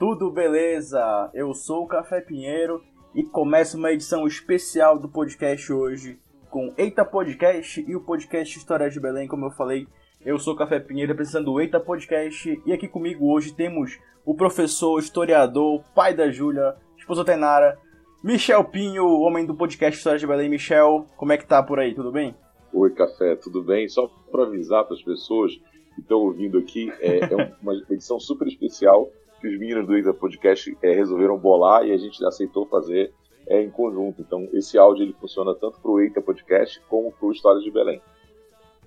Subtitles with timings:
[0.00, 1.30] Tudo beleza?
[1.34, 2.82] Eu sou o Café Pinheiro
[3.14, 8.88] e começa uma edição especial do podcast hoje com Eita Podcast e o podcast História
[8.88, 9.86] de Belém, como eu falei.
[10.24, 14.34] Eu sou o Café Pinheiro, representando o Eita Podcast e aqui comigo hoje temos o
[14.34, 17.78] professor, historiador, pai da Júlia, esposa Tenara,
[18.24, 20.48] Michel Pinho, homem do podcast História de Belém.
[20.48, 21.94] Michel, como é que tá por aí?
[21.94, 22.34] Tudo bem?
[22.72, 23.86] Oi, Café, tudo bem?
[23.86, 25.52] Só para avisar para as pessoas
[25.94, 29.10] que estão ouvindo aqui, é, é, uma edição super especial
[29.40, 33.12] que os meninos do Eita Podcast é, resolveram bolar e a gente aceitou fazer
[33.46, 34.20] é, em conjunto.
[34.20, 37.70] Então, esse áudio ele funciona tanto para o Eita Podcast como para o História de
[37.70, 38.00] Belém.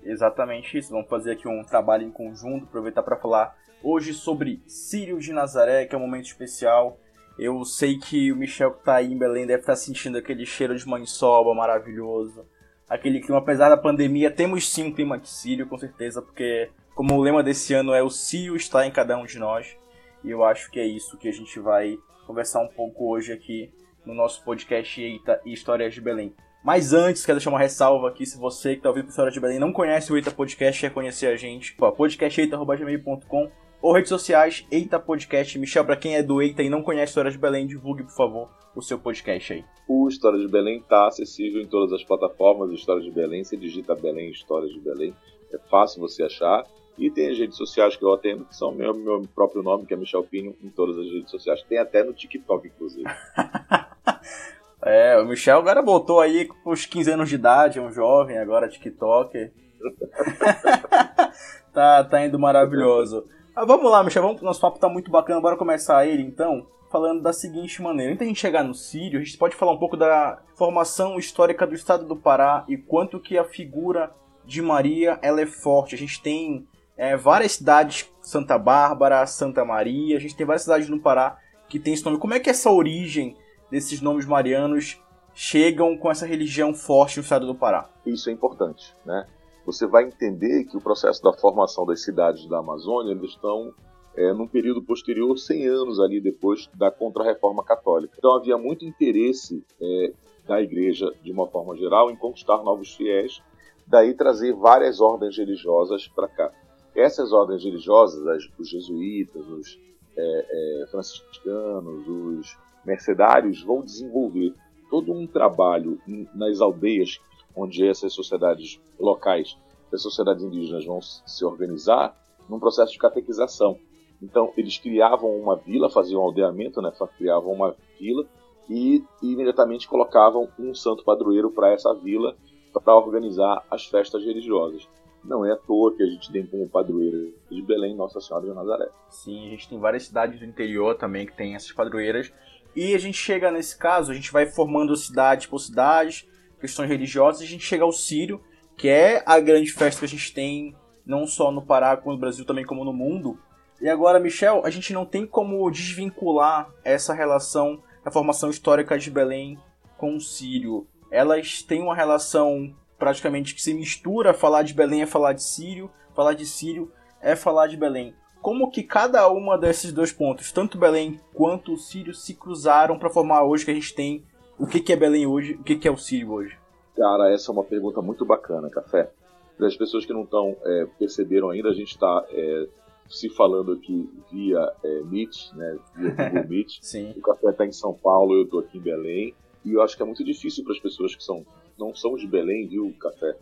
[0.04, 0.90] Exatamente isso.
[0.90, 5.86] Vamos fazer aqui um trabalho em conjunto, aproveitar para falar hoje sobre Sírio de Nazaré,
[5.86, 6.98] que é um momento especial.
[7.38, 10.46] Eu sei que o Michel que está aí em Belém deve estar tá sentindo aquele
[10.46, 12.46] cheiro de maniçoba maravilhoso.
[12.88, 17.14] Aquele clima, apesar da pandemia, temos sim um clima de Sírio, com certeza, porque como
[17.14, 19.76] o lema desse ano é o Cio está em cada um de nós.
[20.24, 23.70] E eu acho que é isso que a gente vai conversar um pouco hoje aqui
[24.04, 26.34] no nosso podcast Eita e Histórias de Belém.
[26.64, 29.58] Mas antes, quero deixar uma ressalva aqui, se você que está ouvindo História de Belém
[29.58, 33.50] não conhece o Eita Podcast, quer conhecer a gente, podcasteita.gmail.com
[33.82, 35.58] ou redes sociais, Eita Podcast.
[35.58, 38.48] Michel, para quem é do Eita e não conhece História de Belém, divulgue, por favor,
[38.74, 39.64] o seu podcast aí.
[39.86, 43.94] O História de Belém está acessível em todas as plataformas História de Belém, você digita
[43.94, 45.14] Belém, História de Belém,
[45.52, 46.64] é fácil você achar.
[46.96, 49.94] E tem as redes sociais que eu atendo, que são meu, meu próprio nome, que
[49.94, 51.62] é Michel Pinho, em todas as redes sociais.
[51.62, 53.04] Tem até no TikTok, inclusive.
[54.82, 58.38] é, o Michel agora voltou aí com os 15 anos de idade, é um jovem
[58.38, 59.50] agora, TikTok.
[61.72, 63.26] tá, tá indo maravilhoso.
[63.56, 67.22] Ah, vamos lá, Michel, vamos, nosso papo tá muito bacana, bora começar ele então, falando
[67.22, 68.12] da seguinte maneira.
[68.12, 71.18] Antes de a gente chegar no Sírio, a gente pode falar um pouco da formação
[71.18, 75.94] histórica do estado do Pará e quanto que a figura de Maria ela é forte.
[75.94, 76.66] A gente tem
[76.96, 81.38] é, várias cidades, Santa Bárbara, Santa Maria, a gente tem várias cidades no Pará
[81.68, 82.18] que tem esse nome.
[82.18, 83.36] Como é que essa origem
[83.70, 85.00] desses nomes marianos
[85.34, 87.90] chegam com essa religião forte no estado do Pará?
[88.06, 89.26] Isso é importante, né?
[89.66, 93.72] Você vai entender que o processo da formação das cidades da Amazônia eles estão
[94.16, 98.14] é, num período posterior, 100 anos ali depois da Contra-Reforma Católica.
[98.16, 100.12] Então havia muito interesse é,
[100.46, 103.42] da Igreja, de uma forma geral, em conquistar novos fiéis,
[103.86, 106.52] daí trazer várias ordens religiosas para cá.
[106.94, 109.78] Essas ordens religiosas, as, os jesuítas, os
[110.16, 114.54] é, é, franciscanos, os mercedários, vão desenvolver
[114.90, 115.98] todo um trabalho
[116.34, 117.18] nas aldeias
[117.56, 119.56] onde essas sociedades locais,
[119.92, 122.16] as sociedades indígenas vão se organizar
[122.48, 123.78] num processo de catequização.
[124.20, 128.24] Então, eles criavam uma vila, faziam um aldeamento, né, criavam uma vila
[128.68, 132.36] e, e imediatamente colocavam um santo padroeiro para essa vila
[132.72, 134.88] para organizar as festas religiosas.
[135.24, 138.52] Não é à toa que a gente tem como padroeira de Belém Nossa Senhora de
[138.52, 138.88] Nazaré.
[139.08, 142.30] Sim, a gente tem várias cidades do interior também que tem essas padroeiras.
[142.76, 146.28] E a gente chega nesse caso, a gente vai formando cidade por cidade,
[146.60, 148.40] questões religiosas, e a gente chega ao Sírio,
[148.76, 150.76] que é a grande festa que a gente tem,
[151.06, 153.38] não só no Pará, como no Brasil, também como no mundo.
[153.80, 159.10] E agora, Michel, a gente não tem como desvincular essa relação da formação histórica de
[159.10, 159.58] Belém
[159.96, 160.86] com o Sírio.
[161.10, 165.90] Elas têm uma relação praticamente que se mistura, falar de Belém é falar de Sírio,
[166.14, 166.90] falar de Sírio
[167.20, 168.14] é falar de Belém.
[168.40, 173.10] Como que cada uma desses dois pontos, tanto Belém quanto o Sírio, se cruzaram para
[173.10, 174.24] formar hoje que a gente tem
[174.58, 176.56] o que, que é Belém hoje, o que, que é o Sírio hoje?
[176.96, 179.10] Cara, essa é uma pergunta muito bacana, Café.
[179.56, 182.68] Para as pessoas que não estão é, perceberam ainda, a gente está é,
[183.08, 186.78] se falando aqui via é, Meet, né, via Google Meet.
[186.80, 187.12] Sim.
[187.16, 189.34] O Café está em São Paulo, eu estou aqui em Belém.
[189.64, 191.44] E eu acho que é muito difícil para as pessoas que são
[191.78, 193.36] não são de Belém, viu, Café?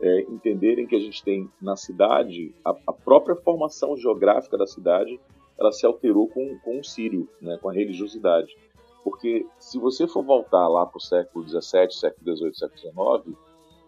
[0.00, 5.18] É, entenderem que a gente tem na cidade, a, a, própria formação geográfica da cidade,
[5.58, 8.54] ela se alterou com, com o Sírio, né, com a religiosidade.
[9.02, 13.38] Porque se você for voltar lá para o século XVII, século XVIII, século XIX,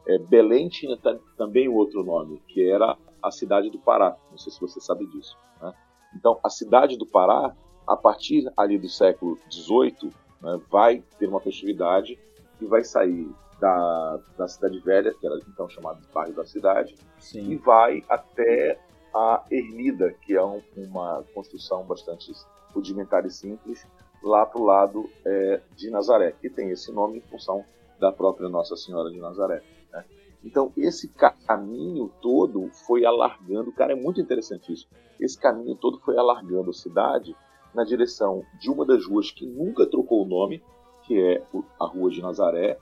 [0.06, 0.96] é, Belém tinha
[1.36, 4.16] também outro nome, que era a cidade do Pará.
[4.30, 5.36] Não sei se você sabe disso.
[5.60, 5.74] Né?
[6.16, 7.54] Então, a cidade do Pará,
[7.86, 10.10] a partir ali do século XVIII,
[10.40, 12.18] né, vai ter uma festividade
[12.58, 13.28] que vai sair
[13.60, 17.50] da, da Cidade Velha, que era então chamado de bairro da cidade, Sim.
[17.50, 18.78] e vai até
[19.14, 22.32] a Ermida, que é um, uma construção bastante
[22.72, 23.86] rudimentar e simples,
[24.22, 27.64] lá para o lado é, de Nazaré, que tem esse nome em função
[27.98, 29.62] da própria Nossa Senhora de Nazaré.
[29.92, 30.04] Né?
[30.44, 31.08] Então, esse
[31.46, 34.88] caminho todo foi alargando, cara, é muito interessante isso.
[35.18, 37.34] Esse caminho todo foi alargando a cidade
[37.74, 40.62] na direção de uma das ruas que nunca trocou o nome,
[41.04, 41.42] que é
[41.80, 42.78] a Rua de Nazaré,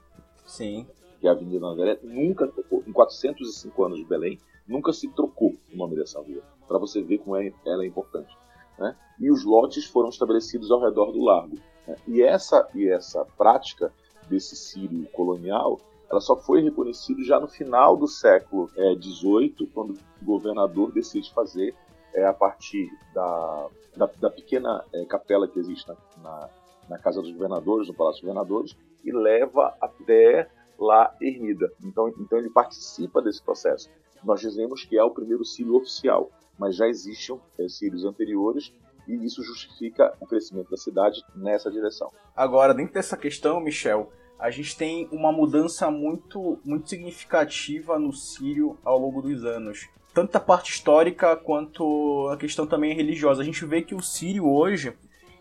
[0.47, 0.87] Sim.
[1.21, 5.55] que é a Avenida Nazaré, nunca trocou, em 405 anos de Belém, nunca se trocou
[5.73, 8.37] o nome dessa rua, para você ver como é, ela é importante.
[8.79, 8.97] né?
[9.19, 11.57] e os lotes foram estabelecidos ao redor do largo.
[11.87, 11.97] Né?
[12.07, 13.93] E, essa, e essa prática
[14.29, 15.79] desse sírio colonial
[16.11, 21.33] ela só foi reconhecida já no final do século XVIII, é, quando o governador decide
[21.33, 21.75] fazer,
[22.15, 23.67] é, a partir da,
[23.97, 26.49] da, da pequena é, capela que existe na, na,
[26.89, 28.77] na, Casa dos Governadores, no Palácio dos Governadores,
[29.07, 30.49] e leva até
[30.79, 31.73] lá Ermida.
[31.83, 33.89] Então, então ele participa desse processo.
[34.23, 38.73] Nós dizemos que é o primeiro sírio oficial, mas já existiam é, sírios anteriores
[39.07, 42.11] e isso justifica o crescimento da cidade nessa direção.
[42.35, 48.77] Agora, dentro dessa questão, Michel, a gente tem uma mudança muito, muito significativa no Sírio
[48.85, 49.89] ao longo dos anos.
[50.13, 53.43] Tanto a parte histórica quanto a questão também religiosa.
[53.43, 54.97] A gente vê que o Sírio hoje,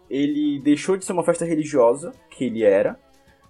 [0.10, 3.00] ele deixou de ser uma festa religiosa, que ele era,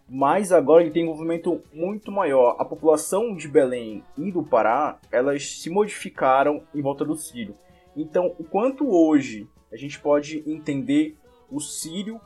[0.08, 2.56] mas agora ele tem um envolvimento muito maior.
[2.60, 7.56] A população de Belém e do Pará, elas se modificaram em volta do Sírio.
[7.96, 11.18] Então, o quanto hoje a gente pode entender
[11.50, 12.20] o Sírio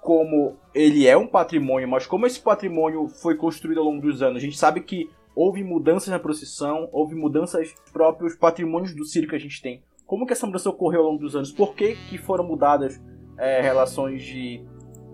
[0.00, 4.38] como ele é um patrimônio, mas como esse patrimônio foi construído ao longo dos anos.
[4.38, 9.36] A gente sabe que houve mudanças na procissão, houve mudanças próprios patrimônios do Sírio que
[9.36, 9.82] a gente tem.
[10.04, 11.52] Como que essa mudança ocorreu ao longo dos anos?
[11.52, 13.00] Por que, que foram mudadas
[13.38, 14.62] é, relações de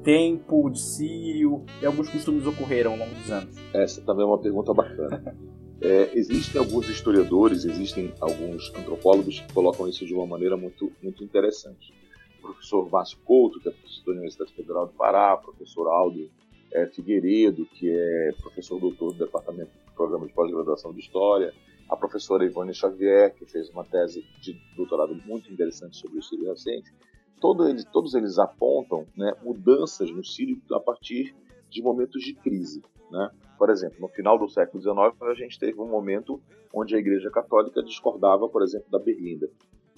[0.03, 3.56] tempo, de Sírio e alguns costumes ocorreram ao longo dos anos?
[3.73, 5.37] Essa também é uma pergunta bacana.
[5.81, 11.23] É, existem alguns historiadores, existem alguns antropólogos que colocam isso de uma maneira muito, muito
[11.23, 11.95] interessante
[12.41, 16.31] professor Márcio Couto, que é professor da Universidade Federal do Pará, professor Aldo
[16.73, 21.53] é, Figueiredo, que é professor doutor do Departamento do Programa de Pós-Graduação de História,
[21.89, 26.49] a professora Ivone Xavier, que fez uma tese de doutorado muito interessante sobre o Sírio
[26.49, 26.93] recente.
[27.40, 31.35] Todo eles, todos eles apontam né, mudanças no Sírio a partir
[31.70, 32.82] de momentos de crise.
[33.11, 33.31] Né?
[33.56, 36.40] Por exemplo, no final do século XIX, a gente teve um momento
[36.73, 39.49] onde a Igreja Católica discordava, por exemplo, da Berlinda.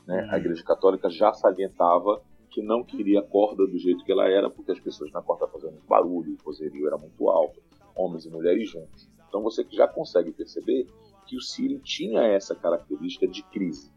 [0.07, 0.29] Né?
[0.31, 4.51] A Igreja Católica já salientava que não queria a corda do jeito que ela era,
[4.51, 7.63] porque as pessoas na corda faziam muito barulho, o poserio era muito alto,
[7.95, 9.09] homens e mulheres juntos.
[9.29, 10.87] Então você já consegue perceber
[11.27, 13.93] que o Sírio tinha essa característica de crise,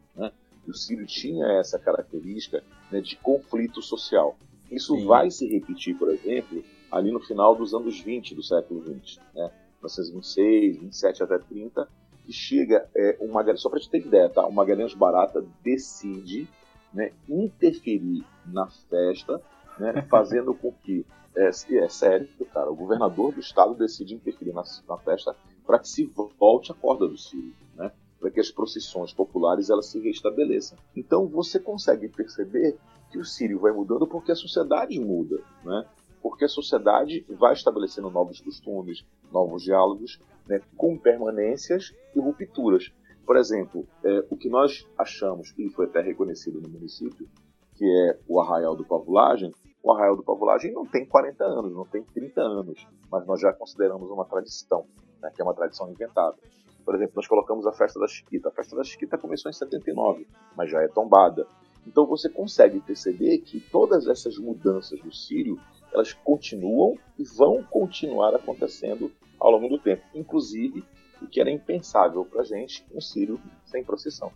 [0.65, 0.71] né?
[0.71, 4.35] o Sírio tinha essa característica né, de conflito social.
[4.71, 5.05] Isso Sim.
[5.05, 9.51] vai se repetir, por exemplo, ali no final dos anos 20 do século 20, né?
[9.83, 11.87] 1926, 27 até 30,
[12.25, 14.41] que chega é, uma só para te ter ideia, tá?
[14.41, 16.47] Uma Magalhães Barata decide
[16.93, 19.41] né, interferir na festa,
[19.77, 21.05] né, fazendo com que,
[21.35, 25.89] é, é sério, cara, o governador do estado decide interferir na, na festa para que
[25.89, 26.05] se
[26.39, 27.53] volte a corda do né,
[28.23, 30.77] para que as procissões populares elas se restabeleçam.
[30.95, 32.77] Então você consegue perceber
[33.11, 35.85] que o Sírio vai mudando porque a sociedade muda, né?
[36.21, 42.93] porque a sociedade vai estabelecendo novos costumes, novos diálogos, né, com permanências e rupturas.
[43.25, 47.27] Por exemplo, é, o que nós achamos, e foi até reconhecido no município,
[47.75, 49.51] que é o Arraial do Pavulagem,
[49.83, 53.51] o Arraial do Pavulagem não tem 40 anos, não tem 30 anos, mas nós já
[53.51, 54.85] consideramos uma tradição,
[55.21, 56.37] né, que é uma tradição inventada.
[56.83, 58.49] Por exemplo, nós colocamos a Festa da Chiquita.
[58.49, 61.47] A Festa da Chiquita começou em 79, mas já é tombada.
[61.85, 65.59] Então você consegue perceber que todas essas mudanças do Sírio,
[65.93, 70.03] elas continuam e vão continuar acontecendo ao longo do tempo.
[70.13, 70.83] Inclusive,
[71.21, 74.31] o que era impensável para a gente, um Sírio sem procissão.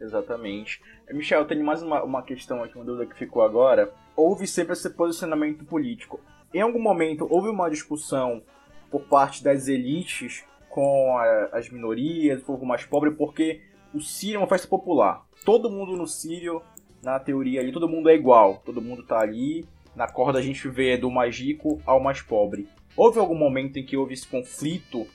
[0.00, 0.80] Exatamente.
[1.06, 3.92] Eh, Michel, tem mais uma, uma questão aqui, uma dúvida que ficou agora.
[4.16, 6.20] Houve sempre esse posicionamento político.
[6.52, 8.42] Em algum momento houve uma discussão
[8.90, 13.60] por parte das elites com a, as minorias, o povo mais pobre, porque
[13.92, 15.26] o Sírio é uma festa popular.
[15.44, 16.62] Todo mundo no Sírio,
[17.02, 18.62] na teoria ali, todo mundo é igual.
[18.64, 19.66] Todo mundo tá ali.
[19.94, 22.68] Na corda a gente vê do mais rico ao mais pobre.
[22.96, 25.06] Houve algum momento em que houve esse conflito?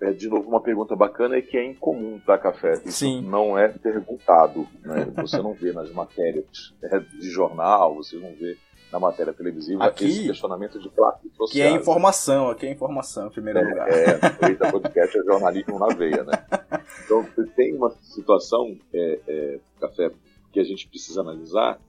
[0.00, 2.74] É, de novo, uma pergunta bacana é que é incomum, tá, Café?
[2.84, 3.22] Isso Sim.
[3.22, 4.66] não é perguntado.
[4.82, 5.06] Né?
[5.16, 8.56] Você não vê nas matérias é, de jornal, você não vê
[8.92, 11.30] na matéria televisiva aqui, esse questionamento de classe.
[11.50, 13.88] Que é informação, aqui é informação, em primeiro é, lugar.
[13.90, 16.32] É, o podcast é jornalismo na veia, né?
[17.04, 17.24] Então,
[17.56, 20.10] tem uma situação, é, é, Café,
[20.52, 21.80] que a gente precisa analisar,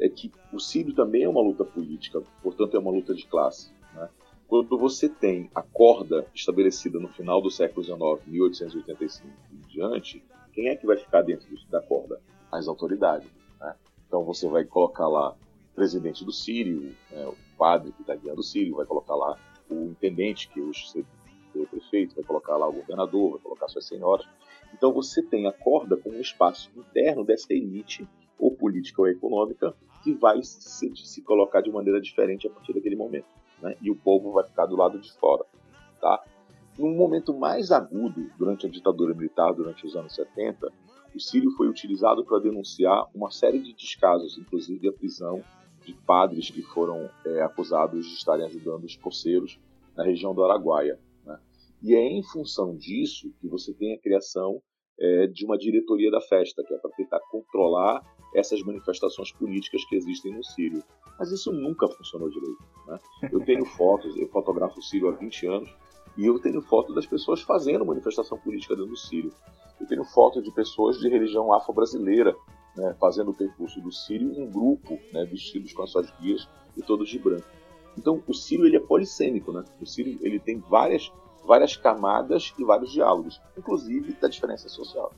[0.00, 3.70] é que o Sírio também é uma luta política, portanto é uma luta de classe.
[3.94, 4.08] Né?
[4.48, 10.68] Quando você tem a corda estabelecida no final do século XIX, 1885 e diante, quem
[10.68, 12.20] é que vai ficar dentro da corda?
[12.50, 13.28] As autoridades.
[13.60, 13.74] Né?
[14.06, 15.36] Então você vai colocar lá
[15.74, 19.36] presidente do Sírio, né, o padre que está guiando o Sírio, vai colocar lá
[19.70, 21.06] o intendente, que hoje seria
[21.54, 24.26] o prefeito, vai colocar lá o governador, vai colocar suas senhoras.
[24.72, 29.74] Então você tem a corda como um espaço interno dessa elite, ou política ou econômica,
[30.02, 33.26] que vai se, se colocar de maneira diferente a partir daquele momento
[33.62, 33.76] né?
[33.80, 35.44] e o povo vai ficar do lado de fora.
[36.00, 36.22] Tá?
[36.78, 40.70] Num momento mais agudo, durante a ditadura militar, durante os anos 70,
[41.14, 45.42] o Sírio foi utilizado para denunciar uma série de descasos, inclusive a prisão
[45.84, 49.58] de padres que foram é, acusados de estarem ajudando os poceiros
[49.96, 50.98] na região do Araguaia.
[51.24, 51.38] Né?
[51.82, 54.60] E é em função disso que você tem a criação
[54.98, 58.02] é, de uma diretoria da festa, que é para tentar controlar
[58.34, 60.82] essas manifestações políticas que existem no Sírio.
[61.18, 62.64] Mas isso nunca funcionou direito.
[62.86, 62.98] Né?
[63.30, 65.74] Eu tenho fotos, eu fotografo o Sírio há 20 anos,
[66.16, 69.32] e eu tenho foto das pessoas fazendo manifestação política dentro do Sírio.
[69.80, 72.34] Eu tenho foto de pessoas de religião afro-brasileira
[72.76, 76.82] né, fazendo o percurso do Sírio em grupo, né, vestidos com as suas guias e
[76.82, 77.46] todos de branco.
[77.96, 79.62] Então, o Sírio ele é polissêmico, né?
[79.80, 81.12] O Sírio ele tem várias,
[81.44, 85.12] várias camadas e vários diálogos, inclusive da diferença social.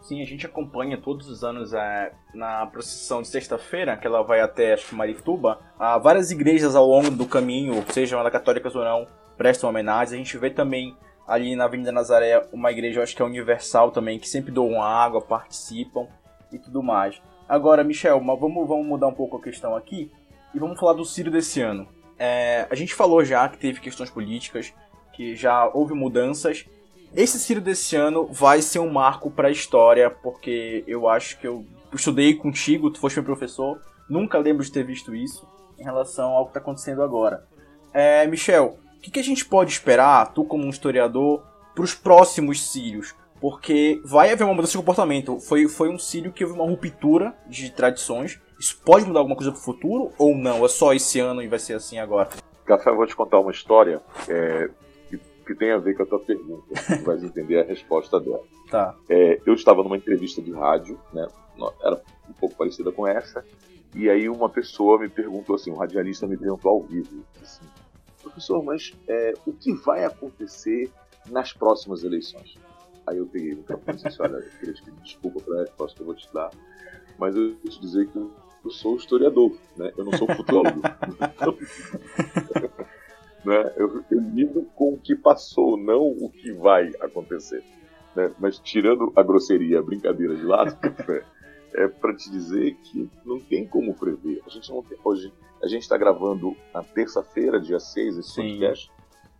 [0.00, 4.40] Sim, a gente acompanha todos os anos é, na procissão de sexta-feira, que ela vai
[4.40, 9.06] até, acho Marituba, há várias igrejas ao longo do caminho, sejam elas católicas ou não,
[9.36, 10.14] prestam homenagem.
[10.14, 10.94] A gente vê também
[11.26, 15.22] ali na Avenida Nazaré uma igreja, acho que é universal também, que sempre doam água,
[15.22, 16.06] participam
[16.54, 17.20] e tudo mais.
[17.48, 20.10] Agora, Michel, vamos, vamos mudar um pouco a questão aqui
[20.54, 21.88] e vamos falar do Ciro desse ano.
[22.18, 24.72] É, a gente falou já que teve questões políticas,
[25.12, 26.64] que já houve mudanças.
[27.14, 31.46] Esse Ciro desse ano vai ser um marco para a história, porque eu acho que
[31.46, 35.46] eu estudei contigo, tu foste meu professor, nunca lembro de ter visto isso
[35.78, 37.46] em relação ao que está acontecendo agora.
[37.92, 41.42] É, Michel, que, que a gente pode esperar, tu como um historiador,
[41.74, 43.14] para os próximos Sírios?
[43.44, 45.38] Porque vai haver uma mudança de comportamento.
[45.38, 48.40] Foi, foi um Sírio que houve uma ruptura de tradições.
[48.58, 50.64] Isso pode mudar alguma coisa para o futuro ou não?
[50.64, 52.30] É só esse ano e vai ser assim agora?
[52.64, 54.70] Café, eu vou te contar uma história é,
[55.10, 56.64] que, que, tem a ver com a tua pergunta.
[56.96, 58.40] Tu vais entender a resposta dela.
[58.70, 58.94] Tá.
[59.10, 61.28] É, eu estava numa entrevista de rádio, né?
[61.82, 63.44] Era um pouco parecida com essa.
[63.94, 67.66] E aí uma pessoa me perguntou assim, um radialista me perguntou ao vivo, assim,
[68.22, 70.90] professor, mas é, o que vai acontecer
[71.30, 72.56] nas próximas eleições?
[73.06, 75.96] Aí eu peguei no campo e disse, olha, eu queria te pedir desculpa pela resposta
[75.96, 76.50] que eu vou te dar,
[77.18, 78.30] mas eu vou te dizer que eu
[78.70, 79.92] sou historiador, né?
[79.96, 80.80] eu não sou futurólogo.
[83.44, 83.72] né?
[83.76, 87.62] eu, eu lido com o que passou, não o que vai acontecer.
[88.16, 88.32] Né?
[88.38, 90.78] Mas tirando a grosseria, a brincadeira de lado,
[91.74, 94.40] é para te dizer que não tem como prever.
[94.46, 95.32] A gente não tem, hoje
[95.62, 98.42] a gente está gravando na terça-feira, dia 6, esse Sim.
[98.42, 98.90] podcast.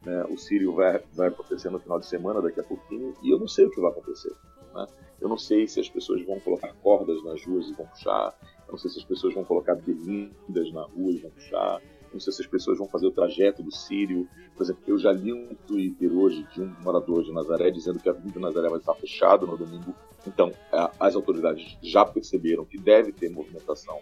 [0.05, 0.25] Né?
[0.31, 3.49] O Sírio vai, vai acontecer no final de semana, daqui a pouquinho, e eu não
[3.49, 4.33] sei o que vai acontecer.
[4.75, 4.87] Né?
[5.21, 8.35] Eu não sei se as pessoas vão colocar cordas nas ruas e vão puxar.
[8.67, 11.81] Eu não sei se as pessoas vão colocar berlindas na rua e vão puxar.
[11.81, 14.29] Eu não sei se as pessoas vão fazer o trajeto do Sírio.
[14.55, 18.09] Por exemplo, eu já li um Twitter hoje de um morador de Nazaré dizendo que
[18.09, 19.95] a Avenida Nazaré vai estar fechada no domingo
[20.27, 20.53] então,
[20.99, 23.99] as autoridades já perceberam que deve ter movimentação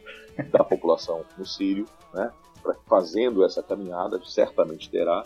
[0.50, 2.30] da população no Sírio, né?
[2.86, 5.24] fazendo essa caminhada, certamente terá.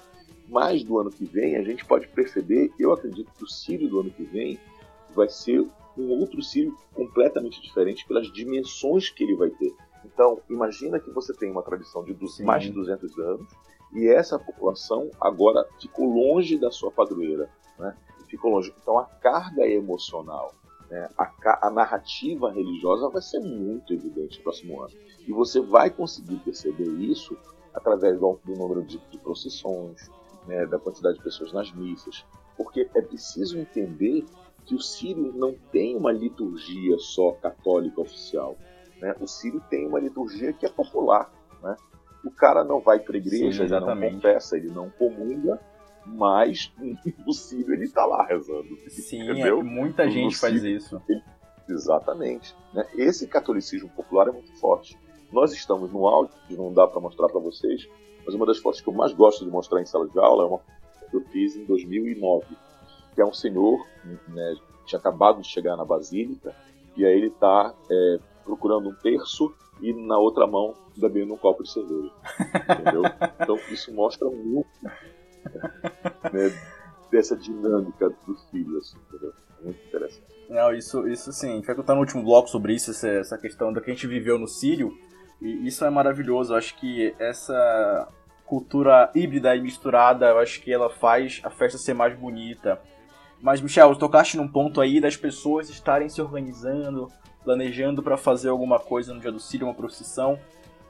[0.49, 4.01] Mas do ano que vem, a gente pode perceber, eu acredito que o Sírio do
[4.01, 4.59] ano que vem
[5.15, 9.75] vai ser um outro Sírio completamente diferente pelas dimensões que ele vai ter.
[10.05, 13.49] Então, imagina que você tem uma tradição de mais de 200 anos
[13.93, 17.97] e essa população agora ficou longe da sua padroeira, né?
[18.29, 18.73] ficou longe.
[18.81, 20.55] Então, a carga emocional
[20.91, 24.95] né, a, a, narrativa religiosa vai ser muito evidente no próximo ano.
[25.27, 27.37] E você vai conseguir perceber isso
[27.75, 30.09] através do, do número de, de procissões,
[30.47, 32.25] né, da quantidade de pessoas nas missas.
[32.57, 34.25] Porque é preciso entender
[34.65, 38.57] que o sírio não tem uma liturgia só católica oficial.
[39.01, 39.15] Né?
[39.21, 41.31] O sírio tem uma liturgia que é popular.
[41.63, 41.77] Né?
[42.25, 45.61] O cara não vai para a igreja, Sim, ele não confessa, ele não comunga,
[46.05, 46.73] mas
[47.27, 48.77] no Sírio ele está lá rezando.
[48.89, 49.61] Sim, é entendeu?
[49.61, 51.03] É, muita gente no faz Sírio, isso.
[51.09, 51.23] Ele,
[51.69, 52.57] exatamente.
[52.73, 52.85] Né?
[52.97, 54.99] Esse catolicismo popular é muito forte.
[55.33, 57.89] Nós estamos no áudio, não dá para mostrar para vocês,
[58.27, 60.47] mas uma das fotos que eu mais gosto de mostrar em sala de aula é
[60.47, 60.61] uma
[61.09, 62.45] que eu fiz em 2009,
[63.15, 63.87] que é um senhor
[64.29, 66.55] né, que tinha acabado de chegar na Basílica,
[66.97, 71.63] e aí ele está é, procurando um terço e na outra mão bebendo um copo
[71.63, 72.11] de cerveja.
[72.81, 73.03] Entendeu?
[73.41, 74.69] Então isso mostra muito
[76.33, 76.53] né,
[77.11, 79.33] dessa dinâmica dos filhos, entendeu?
[79.63, 80.25] Muito interessante.
[80.49, 83.39] Não, isso, isso sim, a gente vai contar no último bloco sobre isso, essa, essa
[83.39, 84.93] questão do que a gente viveu no Sírio,
[85.41, 88.09] e isso é maravilhoso, eu acho que essa
[88.45, 92.81] cultura híbrida e misturada, eu acho que ela faz a festa ser mais bonita.
[93.41, 97.11] Mas, Michel, tocaste num ponto aí das pessoas estarem se organizando,
[97.45, 100.39] planejando para fazer alguma coisa no dia do Sírio, uma procissão.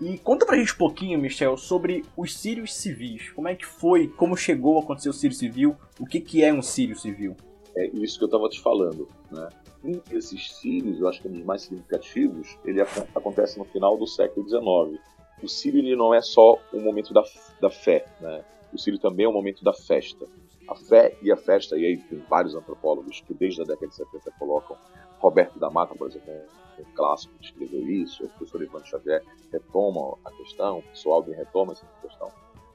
[0.01, 3.31] E conta pra gente um pouquinho, Michel, sobre os sírios civis.
[3.31, 6.53] Como é que foi, como chegou a acontecer o sírio civil, o que, que é
[6.53, 7.35] um sírio civil?
[7.77, 9.49] É isso que eu estava te falando, né?
[9.85, 13.99] Um desses sírios, eu acho que é um dos mais significativos, ele acontece no final
[13.99, 14.99] do século XIX.
[15.43, 17.23] O sírio ele não é só um momento da,
[17.61, 18.43] da fé, né?
[18.73, 20.27] O sírio também é um momento da festa.
[20.67, 23.95] A fé e a festa, e aí tem vários antropólogos que desde a década de
[23.95, 24.77] 70 colocam
[25.19, 26.33] Roberto da Mata, por exemplo,
[26.79, 31.73] um clássico que escreveu isso, o professor Ivan Xavier retoma a questão, o pessoal retoma
[31.73, 32.31] essa questão.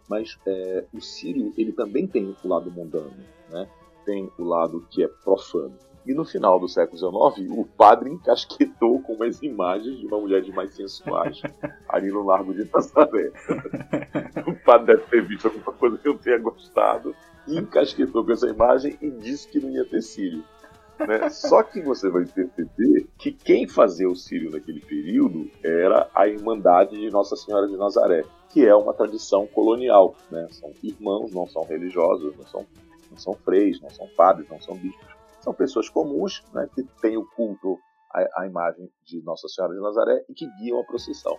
[0.08, 3.14] Mas é, o Sírio, ele também tem o lado mundano,
[3.50, 3.68] né?
[4.06, 5.76] Tem o lado que é profano.
[6.06, 10.42] E no final do século XIX, o padre encasquetou com umas imagens de uma mulher
[10.42, 11.42] de mais sensuais
[11.88, 13.32] ali no Largo de Nazaré.
[14.48, 17.16] o padre deve ter visto alguma coisa que eu tenha gostado,
[17.48, 20.44] encasquetou com essa imagem e disse que não ia ter Sírio.
[21.08, 21.30] Né?
[21.30, 27.00] Só que você vai perceber que quem fazia o Sírio naquele período era a Irmandade
[27.00, 30.16] de Nossa Senhora de Nazaré, que é uma tradição colonial.
[30.30, 30.48] Né?
[30.52, 32.66] São irmãos, não são religiosos, não são,
[33.12, 35.14] não são freis, não são padres, não são bispos.
[35.42, 37.78] São pessoas comuns né, que têm o culto
[38.12, 41.38] à, à imagem de Nossa Senhora de Nazaré e que guiam a procissão.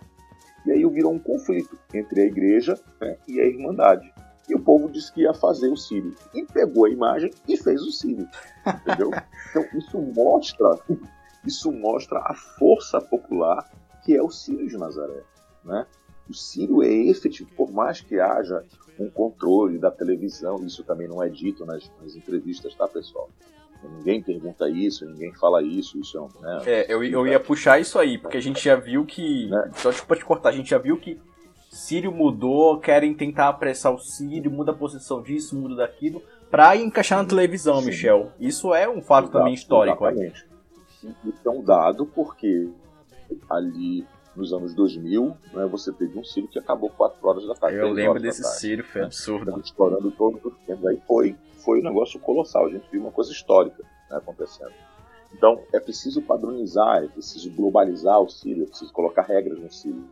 [0.65, 4.13] E aí virou um conflito entre a igreja né, e a Irmandade.
[4.47, 6.13] E o povo disse que ia fazer o Sírio.
[6.33, 8.27] E pegou a imagem e fez o Sírio.
[8.65, 9.11] Entendeu?
[9.53, 10.79] Então isso mostra,
[11.45, 13.69] isso mostra a força popular
[14.03, 15.21] que é o Sírio de Nazaré.
[15.63, 15.85] Né?
[16.29, 18.63] O Sírio é efetivo, por mais que haja
[18.99, 23.29] um controle da televisão, isso também não é dito nas, nas entrevistas, tá, pessoal?
[23.97, 26.61] Ninguém pergunta isso, ninguém fala isso, isso é, né?
[26.65, 29.47] é eu, eu ia puxar isso aí, porque a gente já viu que.
[29.49, 29.71] Né?
[29.75, 31.19] Só tipo, te cortar, a gente já viu que
[31.69, 37.21] Sírio mudou, querem tentar apressar o Sírio, muda a posição disso, muda daquilo, pra encaixar
[37.21, 37.87] na televisão, Sim.
[37.87, 38.31] Michel.
[38.39, 40.05] Isso é um fato Exato, também histórico.
[40.05, 40.45] Exatamente.
[41.25, 42.69] Isso é um dado porque
[43.49, 47.77] ali nos anos 2000, né, você teve um Sírio que acabou 4 horas da tarde.
[47.77, 49.59] Eu lembro desse Sírio, foi absurdo.
[49.59, 50.85] Explorando todos os tempos.
[50.87, 54.73] Aí foi, foi um negócio colossal, a gente viu uma coisa histórica né, acontecendo.
[55.33, 60.03] Então, é preciso padronizar, é preciso globalizar o Sírio, é preciso colocar regras no Sírio.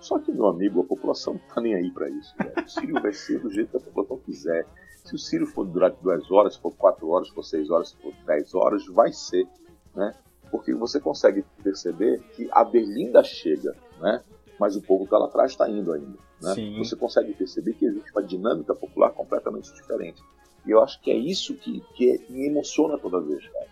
[0.00, 2.34] Só que, meu amigo, a população não está nem aí para isso.
[2.38, 2.52] Né?
[2.64, 4.66] O Sírio vai ser do jeito que a população quiser.
[5.04, 7.88] Se o Sírio for durante duas horas, se for quatro horas, se for seis horas,
[7.88, 9.46] se for dez horas, vai ser.
[9.94, 10.14] Né?
[10.50, 14.22] Porque você consegue perceber que a Berlinda chega, né?
[14.58, 16.18] mas o povo que tá lá atrás está indo ainda.
[16.40, 16.78] Né?
[16.78, 20.22] Você consegue perceber que existe uma dinâmica popular completamente diferente.
[20.66, 23.66] E eu acho que é isso que, que me emociona toda vez, cara.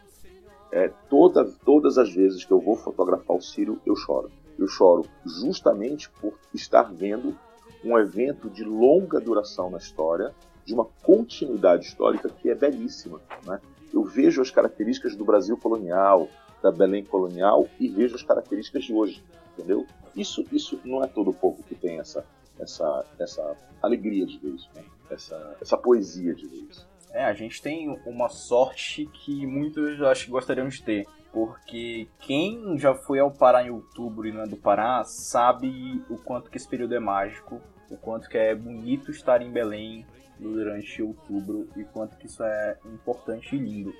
[0.72, 5.06] É, toda, todas as vezes que eu vou fotografar o Sírio, eu choro eu choro
[5.24, 7.36] justamente por estar vendo
[7.84, 10.34] um evento de longa duração na história,
[10.64, 13.20] de uma continuidade histórica que é belíssima.
[13.44, 13.60] Né?
[13.92, 16.28] Eu vejo as características do Brasil colonial,
[16.70, 19.86] da Belém colonial e vejo as características de hoje, entendeu?
[20.14, 22.24] Isso, isso não é todo povo que tem essa,
[22.58, 24.82] essa, essa alegria de ver isso, né?
[25.10, 26.88] essa, essa poesia de ver isso.
[27.12, 32.78] É, a gente tem uma sorte que muitos acho que gostariam de ter porque quem
[32.78, 36.56] já foi ao Pará em outubro e não é do Pará sabe o quanto que
[36.56, 40.06] esse período é mágico, o quanto que é bonito estar em Belém
[40.38, 43.92] durante outubro e quanto que isso é importante e lindo.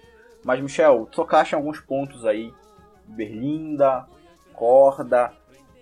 [0.47, 2.55] Mas Michel, tocaste em alguns pontos aí,
[3.05, 4.07] Berlinda,
[4.55, 5.33] corda.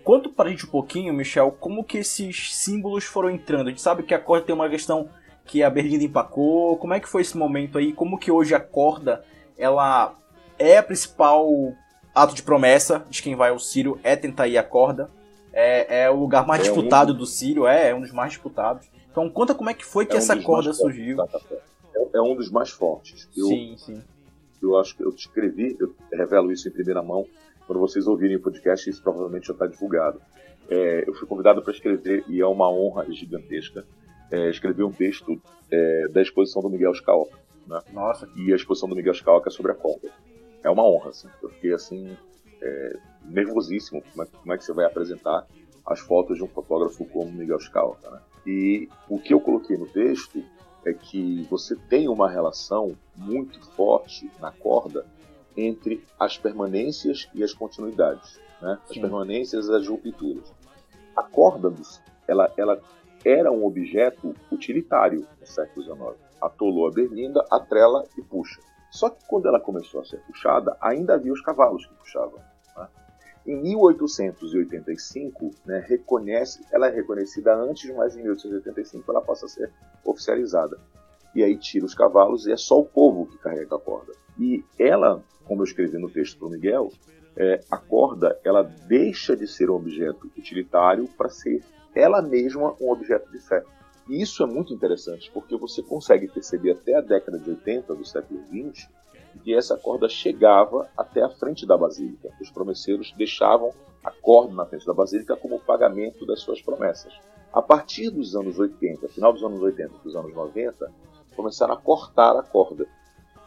[0.03, 3.67] Conta pra gente um pouquinho, Michel, como que esses símbolos foram entrando.
[3.67, 5.07] A gente sabe que a corda tem uma questão
[5.45, 6.77] que a Berlinda empacou.
[6.77, 7.93] Como é que foi esse momento aí?
[7.93, 9.23] Como que hoje a corda
[9.55, 10.15] ela
[10.57, 11.47] é a principal
[12.15, 15.11] ato de promessa de quem vai ao Sírio, é tentar ir à corda.
[15.53, 17.17] É, é o lugar mais é disputado um...
[17.17, 18.89] do Sírio, é, é um dos mais disputados.
[19.11, 21.17] Então conta como é que foi que é um essa corda surgiu.
[21.17, 21.55] Tá, tá, tá.
[21.95, 23.29] É, é, um dos mais fortes.
[23.37, 24.01] Eu, sim, sim.
[24.61, 27.25] Eu acho que eu te escrevi, eu revelo isso em primeira mão.
[27.67, 30.21] Quando vocês ouvirem o podcast, isso provavelmente já está divulgado.
[30.69, 33.85] É, eu fui convidado para escrever, e é uma honra gigantesca,
[34.31, 35.39] é, escrever um texto
[35.71, 37.37] é, da exposição do Miguel Scaoca.
[37.67, 37.79] Né?
[37.93, 38.29] Nossa.
[38.35, 40.11] E a exposição do Miguel Scaoca é sobre a corda
[40.65, 41.29] é uma honra, assim.
[41.41, 42.17] Eu fiquei assim,
[42.61, 45.47] é, nervosíssimo como é, como é, que você vai apresentar
[45.85, 48.19] as fotos de um fotógrafo como Miguel Scalca, né?
[48.47, 50.43] E o que eu coloquei no texto
[50.85, 55.05] é que você tem uma relação muito forte na corda
[55.57, 58.79] entre as permanências e as continuidades, né?
[58.83, 59.01] As Sim.
[59.01, 60.53] permanências e as rupturas.
[61.15, 61.73] A corda,
[62.27, 62.81] ela, ela
[63.23, 66.25] era um objeto utilitário no século XIX.
[66.41, 68.61] Atolou a berlinda, atrela e puxa.
[68.91, 72.39] Só que quando ela começou a ser puxada, ainda havia os cavalos que puxavam.
[73.45, 79.71] Em 1885, né, reconhece, ela é reconhecida antes, mas em 1885 ela passa a ser
[80.03, 80.79] oficializada.
[81.35, 84.13] E aí tira os cavalos e é só o povo que carrega a corda.
[84.39, 86.91] E ela, como eu escrevi no texto para o Miguel,
[87.37, 92.89] é, a corda ela deixa de ser um objeto utilitário para ser ela mesma um
[92.89, 93.63] objeto de fé.
[94.09, 98.05] E isso é muito interessante, porque você consegue perceber até a década de 80 do
[98.05, 98.89] século 20
[99.45, 102.29] e essa corda chegava até a frente da basílica.
[102.41, 103.71] Os promesseiros deixavam
[104.03, 107.13] a corda na frente da basílica como pagamento das suas promessas.
[107.53, 110.91] A partir dos anos 80, final dos anos 80 e dos anos 90,
[111.35, 112.87] começaram a cortar a corda.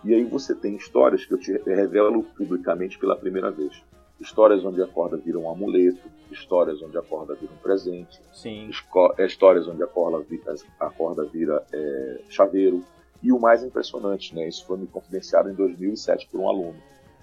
[0.04, 3.82] E aí você tem histórias que eu te revelo publicamente pela primeira vez.
[4.20, 8.70] Histórias onde a corda vira um amuleto, histórias onde a corda vira um presente, Sim.
[9.18, 12.84] histórias onde a corda, vira, a corda vira é, chaveiro,
[13.22, 16.76] e o mais impressionante, né, isso foi me confidenciado em 2007 por um aluno,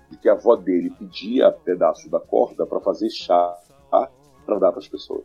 [0.10, 3.58] de que a avó dele pedia pedaços da corda para fazer chá
[4.46, 5.24] para dar para as pessoas.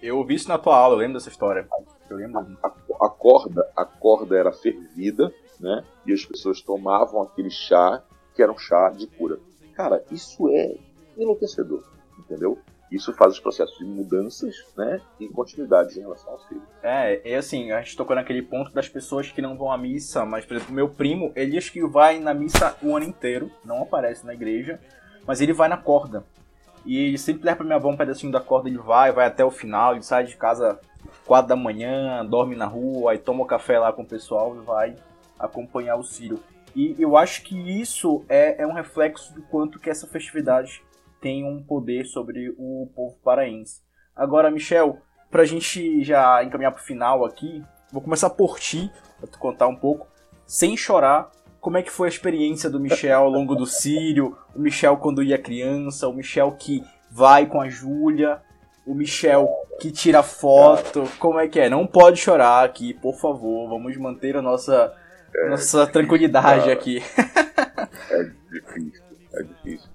[0.00, 1.68] Eu ouvi isso na tua aula, eu lembro dessa história.
[2.08, 2.38] Eu lembro.
[2.62, 5.84] A, a, a, corda, a corda era fervida, né?
[6.06, 8.02] E as pessoas tomavam aquele chá
[8.34, 9.38] que era um chá de cura.
[9.74, 10.76] Cara, isso é
[11.16, 11.82] enlouquecedor,
[12.18, 12.58] entendeu?
[12.92, 16.62] Isso faz os processos de mudanças, né, e continuidades em relação ao filho.
[16.82, 20.26] É, e assim, a gente tocou naquele ponto das pessoas que não vão à missa,
[20.26, 23.82] mas, por exemplo, meu primo, ele diz que vai na missa o ano inteiro, não
[23.82, 24.78] aparece na igreja,
[25.26, 26.22] mas ele vai na corda.
[26.84, 29.44] E ele sempre leva pra minha avó um pedacinho da corda, ele vai, vai até
[29.44, 30.78] o final, ele sai de casa
[31.24, 34.58] 4 da manhã, dorme na rua, aí toma o café lá com o pessoal e
[34.64, 34.96] vai
[35.38, 36.40] acompanhar o Ciro.
[36.74, 40.82] E eu acho que isso é, é um reflexo do quanto que essa festividade
[41.22, 43.80] tem um poder sobre o povo paraense.
[44.14, 44.98] Agora, Michel,
[45.30, 49.76] pra gente já encaminhar pro final aqui, vou começar por ti, pra tu contar um
[49.76, 50.06] pouco,
[50.44, 51.30] sem chorar,
[51.60, 55.22] como é que foi a experiência do Michel ao longo do Sírio, o Michel quando
[55.22, 58.42] ia criança, o Michel que vai com a Júlia,
[58.84, 59.48] o Michel
[59.80, 61.70] que tira foto, como é que é?
[61.70, 64.92] Não pode chorar aqui, por favor, vamos manter a nossa,
[65.34, 67.00] é, nossa tranquilidade aqui.
[68.10, 69.04] É difícil,
[69.34, 69.91] é difícil.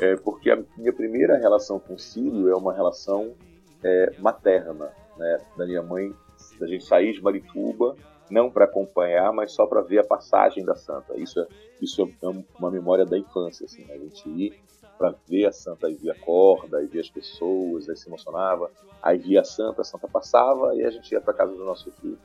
[0.00, 3.34] É porque a minha primeira relação com o Sírio é uma relação
[3.82, 5.38] é, materna, né?
[5.56, 6.14] Da minha mãe,
[6.58, 7.96] da gente sair de Marituba
[8.30, 11.14] não para acompanhar, mas só para ver a passagem da santa.
[11.18, 11.46] Isso é,
[11.80, 12.26] isso é
[12.58, 13.94] uma memória da infância, assim, né?
[13.94, 14.58] a gente ir
[14.96, 18.70] para ver a santa, aí via corda, aí via as pessoas, aí se emocionava,
[19.02, 21.90] aí via a santa, a santa passava e a gente ia para casa do nosso
[21.92, 22.18] filho,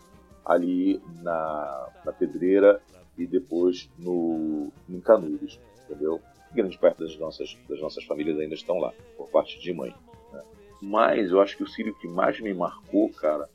[0.45, 2.81] ali na, na pedreira
[3.17, 6.21] e depois no, em Canudos, entendeu?
[6.57, 9.93] Grande parte das nossas, das nossas famílias ainda estão lá, por parte de mãe.
[10.33, 10.41] Né?
[10.81, 13.47] Mas eu acho que o Sírio que mais me marcou, cara,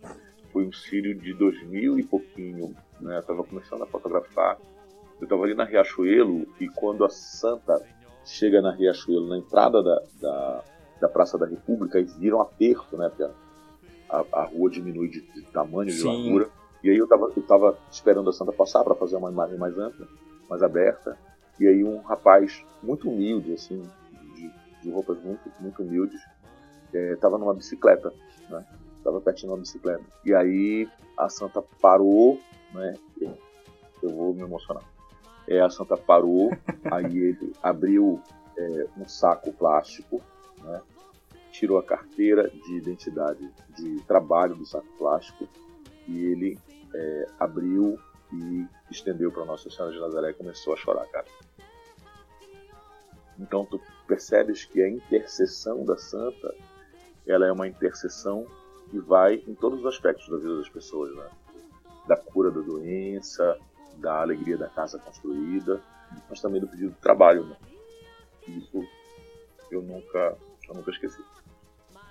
[0.53, 3.19] foi um Sírio de 2000 e pouquinho, né?
[3.19, 4.57] Eu tava começando a fotografar.
[5.21, 7.85] Eu tava ali na Riachuelo e quando a Santa
[8.25, 10.65] chega na Riachuelo, na entrada da, da,
[11.01, 13.09] da Praça da República, e viram um aperto, né?
[13.09, 13.25] Porque
[14.09, 16.07] a, a, rua diminui de, de tamanho, de Sim.
[16.07, 16.49] largura.
[16.85, 19.77] E aí eu tava, eu tava esperando a Santa passar para fazer uma imagem mais
[19.77, 20.07] ampla,
[20.49, 21.19] mais aberta.
[21.63, 23.89] E aí um rapaz muito humilde, assim,
[24.35, 26.21] de, de roupas muito, muito humildes,
[26.93, 28.13] estava é, numa bicicleta,
[28.51, 28.67] né?
[29.33, 30.03] de uma bicicleta.
[30.25, 32.41] E aí a santa parou,
[32.75, 32.95] né?
[34.03, 34.83] Eu vou me emocionar.
[35.47, 36.51] É, a santa parou,
[36.91, 38.21] aí ele abriu
[38.59, 40.21] é, um saco plástico,
[40.65, 40.81] né?
[41.53, 45.47] tirou a carteira de identidade de trabalho do saco plástico
[46.09, 46.59] e ele
[46.93, 47.97] é, abriu
[48.33, 51.27] e estendeu para Nossa Senhora de Nazaré e começou a chorar, cara.
[53.39, 56.55] Então tu percebes que a intercessão da santa,
[57.27, 58.47] ela é uma intercessão
[58.91, 61.29] que vai em todos os aspectos da vida das pessoas, né?
[62.07, 63.59] Da cura da doença,
[63.99, 65.81] da alegria da casa construída,
[66.29, 67.57] mas também do pedido de trabalho, né?
[68.49, 68.85] Isso
[69.71, 70.37] eu nunca,
[70.69, 71.23] eu nunca esqueci.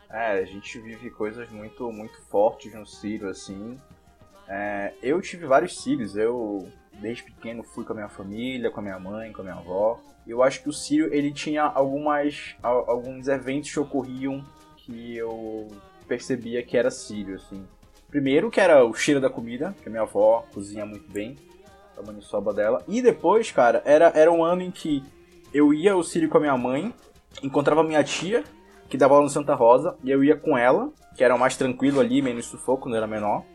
[0.10, 3.80] É, a gente vive coisas muito, muito fortes no Sírio, assim.
[4.48, 6.68] É, eu tive vários Sírios, eu
[7.02, 10.00] desde pequeno fui com a minha família, com a minha mãe, com a minha avó.
[10.26, 14.46] Eu acho que o Sírio, ele tinha algumas, alguns eventos que ocorriam
[14.78, 15.68] que eu
[16.08, 17.66] percebia que era sírio, assim.
[18.10, 21.38] Primeiro que era o cheiro da comida, que a minha avó cozinha muito bem,
[21.98, 22.84] a maniçoba dela.
[22.88, 25.04] E depois, cara, era, era um ano em que
[25.54, 26.94] eu ia ao sírio com a minha mãe,
[27.42, 28.44] encontrava minha tia,
[28.90, 32.00] que dava aula no Santa Rosa, e eu ia com ela, que era mais tranquilo
[32.00, 33.46] ali, menos sufoco, quando era menor,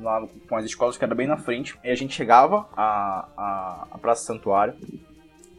[0.00, 1.78] lá com as escolas que era bem na frente.
[1.82, 4.74] E a gente chegava à, à, à Praça Santuário,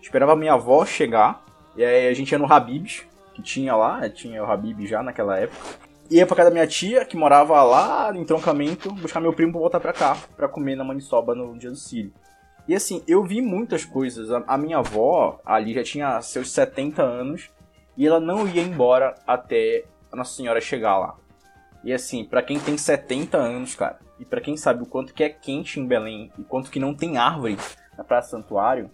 [0.01, 1.43] esperava a minha avó chegar,
[1.75, 5.37] e aí a gente ia no Habibs, que tinha lá, tinha o Habib já naquela
[5.37, 9.51] época ia pra casa da minha tia, que morava lá no entroncamento, buscar meu primo
[9.51, 12.13] pra voltar pra cá, pra comer na maniçoba no dia do Círio.
[12.67, 14.31] E assim, eu vi muitas coisas.
[14.31, 17.49] A, a, minha avó, ali já tinha seus 70 anos,
[17.97, 21.15] e ela não ia embora até a Nossa Senhora chegar lá.
[21.83, 25.23] E assim, para quem tem 70 anos, cara, e para quem sabe o quanto que
[25.23, 27.57] é quente em Belém, e quanto que não tem árvore
[27.97, 28.89] na Praça Santuário,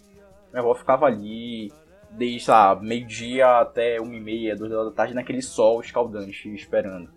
[0.52, 1.72] minha avó ficava ali,
[2.12, 7.10] desde, lá, meio-dia até uma e meia, duas horas da tarde, naquele sol escaldante, esperando.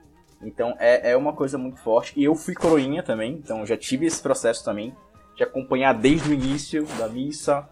[0.42, 2.12] Então é, é uma coisa muito forte.
[2.16, 4.94] E eu fui coroinha também, então já tive esse processo também,
[5.36, 7.68] de acompanhar desde o início da missa,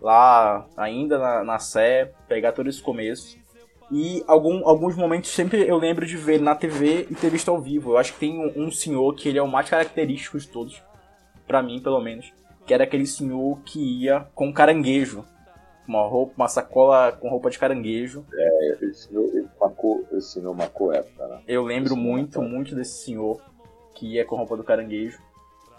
[0.00, 3.38] lá ainda na, na Sé, pegar todo esse começo.
[3.90, 7.60] E algum, alguns momentos sempre eu lembro de ver na TV e ter visto ao
[7.60, 7.92] vivo.
[7.92, 10.82] Eu acho que tem um, um senhor que ele é o mais característico de todos,
[11.46, 12.32] para mim pelo menos,
[12.66, 15.24] que era aquele senhor que ia com caranguejo.
[15.86, 18.26] Uma roupa, uma sacola com roupa de caranguejo.
[18.34, 21.40] É, esse senhor, ele marcou, esse senhor marcou época, né?
[21.46, 23.40] Eu lembro Esse muito, muito desse senhor
[23.94, 25.20] que ia com roupa do caranguejo.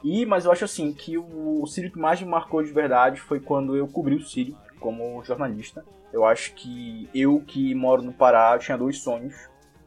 [0.02, 3.20] E, mas eu acho assim, que o, o Sírio que mais me marcou de verdade
[3.20, 5.86] foi quando eu cobri o Sírio como jornalista.
[6.12, 9.36] Eu acho que eu que moro no Pará, tinha dois sonhos.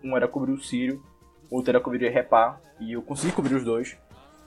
[0.03, 1.03] Um era cobrir o Sírio,
[1.51, 2.61] outro era cobrir o Repá.
[2.79, 3.99] E eu consegui cobrir os dois.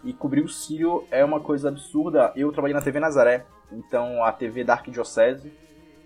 [0.04, 2.32] E cobrir o Sírio é uma coisa absurda.
[2.36, 5.52] Eu trabalhei na TV Nazaré, então a TV da Arquidiocese.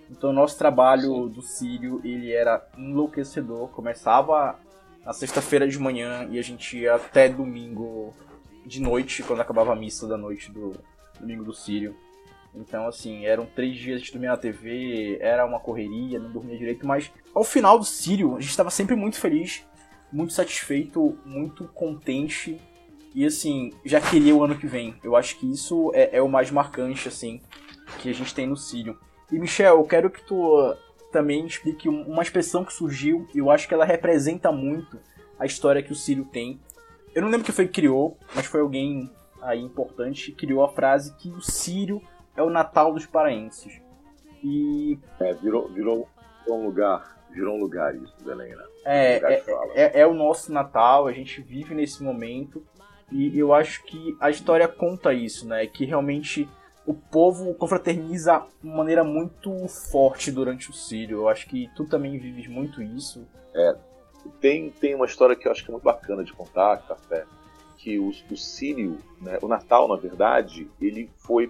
[0.10, 3.70] Então o nosso trabalho do Sírio, ele era enlouquecedor.
[3.70, 4.60] Começava
[5.06, 8.14] na sexta-feira de manhã e a gente ia até domingo
[8.66, 10.74] de noite, quando acabava a missa da noite do
[11.20, 11.96] domingo do Sírio.
[12.54, 16.88] Então, assim, eram três dias de dormir na TV, era uma correria, não dormia direito,
[16.88, 19.64] mas ao final do Sírio, a gente estava sempre muito feliz,
[20.12, 22.60] muito satisfeito, muito contente.
[23.14, 24.96] E assim, já queria o ano que vem.
[25.04, 27.42] Eu acho que isso é, é o mais marcante, assim,
[28.00, 28.98] que a gente tem no Sírio.
[29.32, 30.76] E Michel, eu quero que tu uh,
[31.12, 35.00] também explique um- uma expressão que surgiu, e eu acho que ela representa muito
[35.38, 36.60] a história que o Sírio tem.
[37.14, 40.70] Eu não lembro quem foi que criou, mas foi alguém aí importante que criou a
[40.70, 42.02] frase que o Sírio
[42.38, 43.82] é o Natal dos paraenses.
[44.44, 46.08] E É, virou, virou
[46.48, 48.64] um lugar, virou um lugar isso, Belém, né?
[48.86, 52.64] é, Um é, é, é o nosso Natal, a gente vive nesse momento
[53.12, 55.66] e eu acho que a história conta isso, né?
[55.66, 56.48] Que realmente
[56.86, 61.18] o povo confraterniza de uma maneira muito forte durante o Sírio.
[61.18, 63.28] Eu acho que tu também vives muito isso.
[64.40, 67.26] Tem, tem uma história que eu acho que é muito bacana de contar, Café,
[67.78, 71.50] que o, o Sírio, né, o Natal, na verdade, ele foi,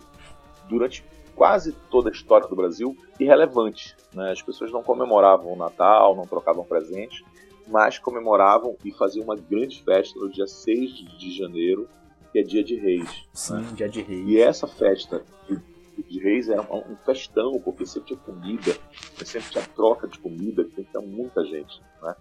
[0.68, 1.04] durante
[1.36, 3.96] quase toda a história do Brasil, irrelevante.
[4.14, 4.32] Né?
[4.32, 7.24] As pessoas não comemoravam o Natal, não trocavam presentes,
[7.68, 11.88] mas comemoravam e faziam uma grande festa no dia 6 de, janeiro,
[12.32, 13.28] que é dia de reis.
[13.34, 14.24] Sim, dia de rei.
[14.24, 15.62] E essa festa de,
[16.04, 18.76] de reis era um, festão, porque sempre tinha comida,
[19.24, 22.16] sempre tinha troca de comida, que tinha muita gente, né?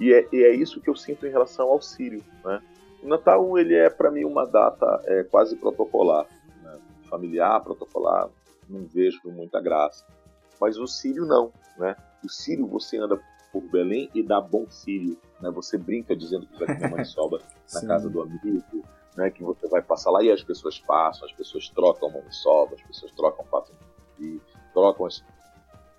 [0.00, 2.62] E é, e é isso que eu sinto em relação ao Sírio, né?
[3.02, 6.32] O Natal, ele é para mim uma data é, quase protocolar, né?
[7.12, 8.30] Familiar, protocolar,
[8.66, 10.06] não vejo com muita graça.
[10.58, 11.94] Mas o Sírio não, né?
[12.24, 13.20] O Sírio você anda
[13.52, 15.50] por Belém e dá bom Sírio, né?
[15.50, 17.38] Você brinca dizendo que vai comer maniçoba
[17.74, 17.86] na Sim.
[17.86, 18.82] casa do amigo,
[19.14, 22.82] né, que você vai passar lá e as pessoas passam, as pessoas trocam maniçoba, as
[22.82, 23.70] pessoas trocam pato
[24.18, 24.40] e
[24.72, 25.22] trocam as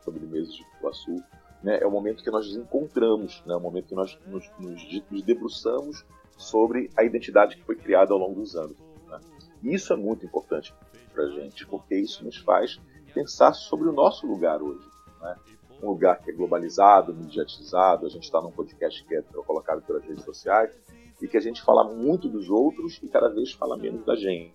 [0.04, 1.24] sobremesas de cupuaçu.
[1.62, 4.50] Né, é o momento que nós nos encontramos, né, é o momento que nós nos,
[4.58, 6.04] nos, nos debruçamos
[6.36, 8.76] sobre a identidade que foi criada ao longo dos anos.
[9.08, 9.20] Né.
[9.62, 10.74] E isso é muito importante
[11.14, 12.80] para a gente, porque isso nos faz
[13.14, 14.86] pensar sobre o nosso lugar hoje.
[15.22, 15.36] Né?
[15.82, 20.04] Um lugar que é globalizado, mediatizado, a gente está num podcast que é colocado pelas
[20.04, 20.76] redes sociais,
[21.22, 24.54] e que a gente fala muito dos outros e cada vez fala menos da gente.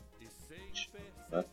[1.30, 1.44] né?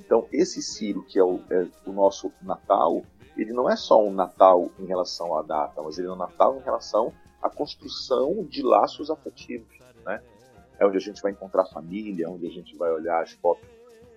[0.00, 3.02] Então, esse Ciro, que é o, é o nosso Natal,
[3.36, 6.56] ele não é só um Natal em relação à data, mas ele é um Natal
[6.56, 9.78] em relação à construção de laços afetivos.
[10.04, 10.22] Né?
[10.78, 13.75] É onde a gente vai encontrar família, onde a gente vai olhar as fotos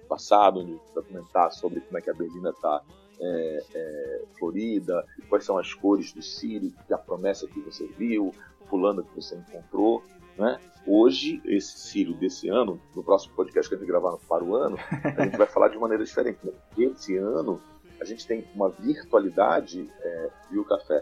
[0.10, 2.82] passado, onde vai comentar sobre como é que a Berlina está
[3.22, 8.34] é, é, florida, quais são as cores do Ciro, a promessa que você viu,
[8.68, 10.04] fulano que você encontrou.
[10.38, 10.60] Né?
[10.88, 14.78] Hoje, esse Círio desse ano, no próximo podcast que a gente gravar para o ano,
[15.18, 16.40] a gente vai falar de maneira diferente.
[16.78, 17.62] Esse ano,
[18.00, 21.02] a gente tem uma virtualidade, é, viu, Café,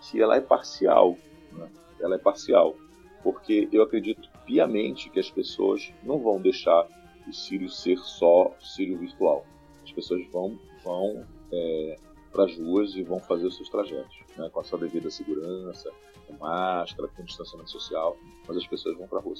[0.00, 1.16] que ela é parcial.
[1.52, 1.68] Né?
[2.00, 2.76] Ela é parcial.
[3.22, 6.86] Porque eu acredito piamente que as pessoas não vão deixar
[7.26, 9.44] o Círio ser só Círio virtual.
[9.84, 11.96] As pessoas vão, vão é,
[12.32, 14.48] para as ruas e vão fazer os seus trajetos, né?
[14.52, 15.90] com a sua devida segurança,
[16.26, 19.34] com máscara, com distanciamento social, mas as pessoas vão para a rua.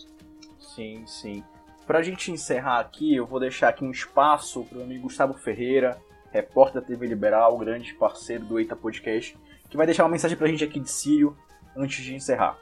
[0.59, 1.45] Sim, sim.
[1.87, 6.01] Pra gente encerrar aqui, eu vou deixar aqui um espaço pro amigo Gustavo Ferreira,
[6.33, 9.37] repórter da TV Liberal, grande parceiro do Eita Podcast,
[9.71, 11.37] que vai deixar uma mensagem pra gente aqui de Sírio
[11.77, 12.59] antes de encerrar.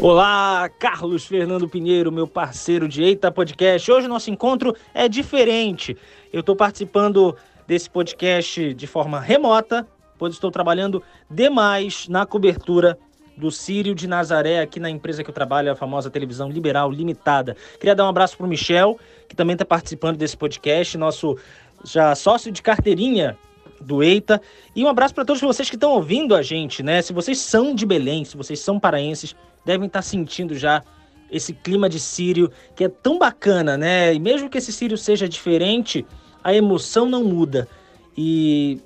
[0.00, 3.90] Olá, Carlos Fernando Pinheiro, meu parceiro de Eita Podcast.
[3.90, 5.96] Hoje o nosso encontro é diferente.
[6.32, 9.86] Eu estou participando desse podcast de forma remota,
[10.18, 12.98] pois estou trabalhando demais na cobertura
[13.36, 17.56] do Sírio de Nazaré, aqui na empresa que eu trabalho, a famosa Televisão Liberal Limitada.
[17.78, 21.36] Queria dar um abraço para o Michel, que também está participando desse podcast, nosso
[21.84, 23.36] já sócio de carteirinha
[23.80, 24.40] do Eita.
[24.76, 27.00] E um abraço para todos vocês que estão ouvindo a gente, né?
[27.00, 30.82] Se vocês são de Belém, se vocês são paraenses, devem estar sentindo já
[31.30, 34.12] esse clima de Sírio, que é tão bacana, né?
[34.12, 36.04] E mesmo que esse Sírio seja diferente,
[36.42, 37.68] a emoção não muda.
[38.16, 38.80] E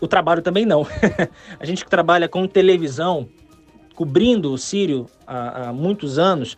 [0.00, 0.86] o trabalho também não.
[1.58, 3.28] a gente que trabalha com televisão,
[3.94, 6.56] cobrindo o Sírio há, há muitos anos,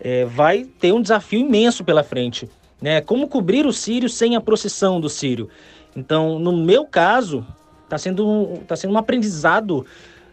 [0.00, 2.48] é, vai ter um desafio imenso pela frente.
[2.80, 3.00] né?
[3.00, 5.48] Como cobrir o Sírio sem a procissão do Sírio.
[5.96, 7.46] Então, no meu caso,
[7.84, 9.86] está sendo, um, tá sendo um aprendizado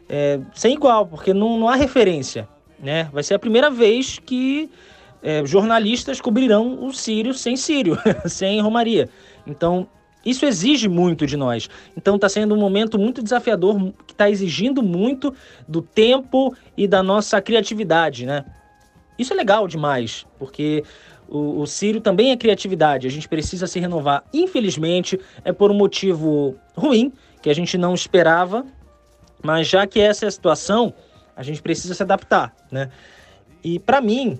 [0.09, 2.47] é, sem igual, porque não, não há referência.
[2.81, 3.09] Né?
[3.13, 4.69] Vai ser a primeira vez que
[5.21, 9.07] é, jornalistas cobrirão o Sírio sem Sírio, sem Romaria.
[9.45, 9.87] Então,
[10.25, 11.69] isso exige muito de nós.
[11.97, 15.33] Então está sendo um momento muito desafiador, que está exigindo muito
[15.67, 18.45] do tempo e da nossa criatividade, né?
[19.17, 20.83] Isso é legal demais, porque
[21.27, 23.07] o, o Sírio também é criatividade.
[23.07, 24.23] A gente precisa se renovar.
[24.33, 28.65] Infelizmente, é por um motivo ruim, que a gente não esperava,
[29.43, 30.93] mas já que essa é a situação,
[31.35, 32.89] a gente precisa se adaptar, né?
[33.63, 34.39] E para mim,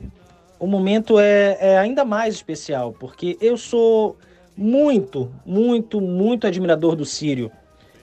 [0.60, 4.18] o momento é, é ainda mais especial, porque eu sou
[4.56, 7.52] muito, muito, muito admirador do Sírio.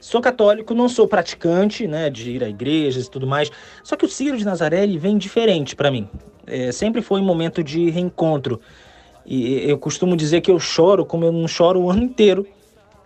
[0.00, 3.50] Sou católico, não sou praticante, né, de ir a igrejas e tudo mais.
[3.82, 6.08] Só que o Sírio de Nazaré ele vem diferente para mim.
[6.46, 8.60] É, sempre foi um momento de reencontro.
[9.26, 12.46] E eu costumo dizer que eu choro como eu não choro o ano inteiro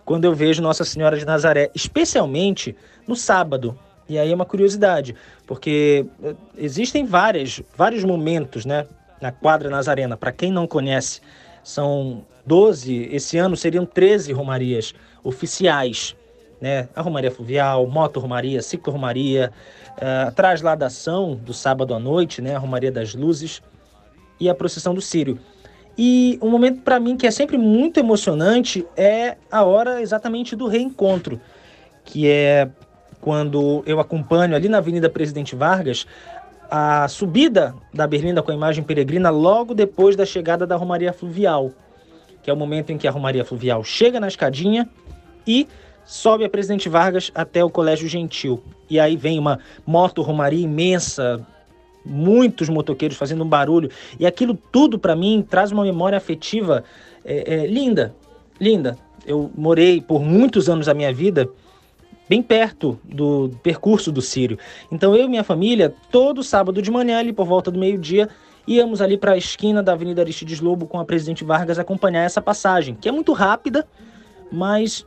[0.05, 2.75] quando eu vejo Nossa Senhora de Nazaré, especialmente
[3.07, 3.77] no sábado.
[4.07, 5.15] E aí é uma curiosidade,
[5.47, 8.85] porque eh, existem várias, vários momentos, né,
[9.21, 10.17] na quadra nazarena.
[10.17, 11.21] Para quem não conhece,
[11.63, 16.15] são 12, esse ano seriam 13 romarias oficiais,
[16.59, 16.87] né?
[16.95, 19.51] A Romaria Fluvial, Moto Romaria, Ciclo Romaria,
[19.97, 22.55] eh, a trasladação do sábado à noite, né?
[22.55, 23.61] A Romaria das Luzes
[24.39, 25.39] e a procissão do Sírio.
[25.97, 30.67] E um momento para mim que é sempre muito emocionante é a hora exatamente do
[30.67, 31.39] reencontro,
[32.03, 32.67] que é
[33.23, 36.05] quando eu acompanho ali na Avenida Presidente Vargas
[36.69, 41.71] a subida da Berlinda com a imagem peregrina logo depois da chegada da Romaria Fluvial,
[42.41, 44.89] que é o momento em que a Romaria Fluvial chega na escadinha
[45.47, 45.67] e
[46.03, 48.61] sobe a Presidente Vargas até o Colégio Gentil.
[48.89, 51.45] E aí vem uma moto Romaria imensa,
[52.05, 53.89] muitos motoqueiros fazendo um barulho.
[54.19, 56.83] E aquilo tudo, para mim, traz uma memória afetiva
[57.23, 58.13] é, é, linda,
[58.59, 58.97] linda.
[59.25, 61.47] Eu morei por muitos anos da minha vida
[62.27, 64.57] bem perto do percurso do Sírio.
[64.91, 68.29] Então eu e minha família, todo sábado de manhã, ali por volta do meio-dia,
[68.67, 72.41] íamos ali para a esquina da Avenida Aristides Lobo com a Presidente Vargas acompanhar essa
[72.41, 73.87] passagem, que é muito rápida,
[74.51, 75.05] mas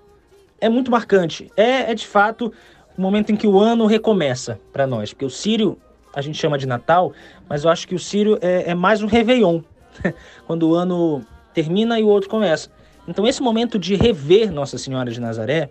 [0.60, 1.50] é muito marcante.
[1.56, 2.52] É, é de fato
[2.96, 5.78] o momento em que o ano recomeça para nós, porque o Sírio
[6.14, 7.12] a gente chama de Natal,
[7.46, 9.60] mas eu acho que o Sírio é, é mais um Réveillon,
[10.46, 12.70] quando o ano termina e o outro começa.
[13.06, 15.70] Então esse momento de rever Nossa Senhora de Nazaré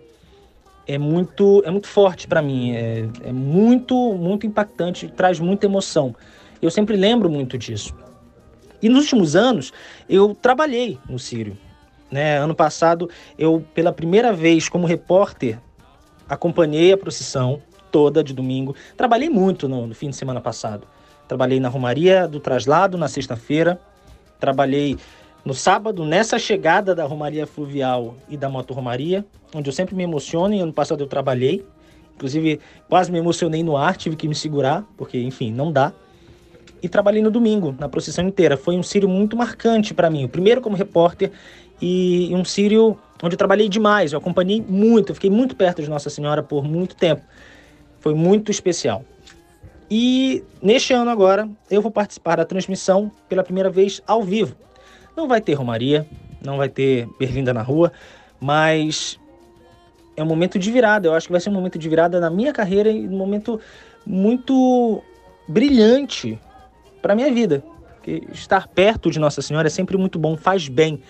[0.86, 6.14] é muito, é muito forte para mim, é, é muito, muito impactante, traz muita emoção.
[6.62, 7.94] Eu sempre lembro muito disso.
[8.80, 9.72] E nos últimos anos
[10.08, 11.56] eu trabalhei no Sírio.
[12.10, 12.38] Né?
[12.38, 15.58] Ano passado eu, pela primeira vez como repórter,
[16.28, 18.74] acompanhei a procissão toda de domingo.
[18.96, 20.86] Trabalhei muito no, no fim de semana passado.
[21.26, 23.80] Trabalhei na Romaria do Traslado na sexta-feira.
[24.38, 24.96] Trabalhei
[25.46, 30.02] no sábado, nessa chegada da Romaria Fluvial e da Moto Romaria, onde eu sempre me
[30.02, 31.64] emociono, e ano passado eu trabalhei.
[32.16, 35.92] Inclusive, quase me emocionei no ar, tive que me segurar, porque, enfim, não dá.
[36.82, 38.56] E trabalhei no domingo, na procissão inteira.
[38.56, 40.24] Foi um sírio muito marcante para mim.
[40.24, 41.30] O primeiro como repórter
[41.80, 44.12] e um sírio onde eu trabalhei demais.
[44.12, 47.22] Eu acompanhei muito, eu fiquei muito perto de Nossa Senhora por muito tempo.
[48.00, 49.04] Foi muito especial.
[49.88, 54.65] E neste ano agora, eu vou participar da transmissão pela primeira vez ao vivo.
[55.16, 56.06] Não vai ter Romaria,
[56.44, 57.90] não vai ter Berlinda na rua,
[58.38, 59.18] mas
[60.16, 61.08] é um momento de virada.
[61.08, 63.60] Eu acho que vai ser um momento de virada na minha carreira e um momento
[64.04, 65.02] muito
[65.48, 66.38] brilhante
[67.00, 67.62] para minha vida.
[67.96, 71.02] Porque estar perto de Nossa Senhora é sempre muito bom, faz bem.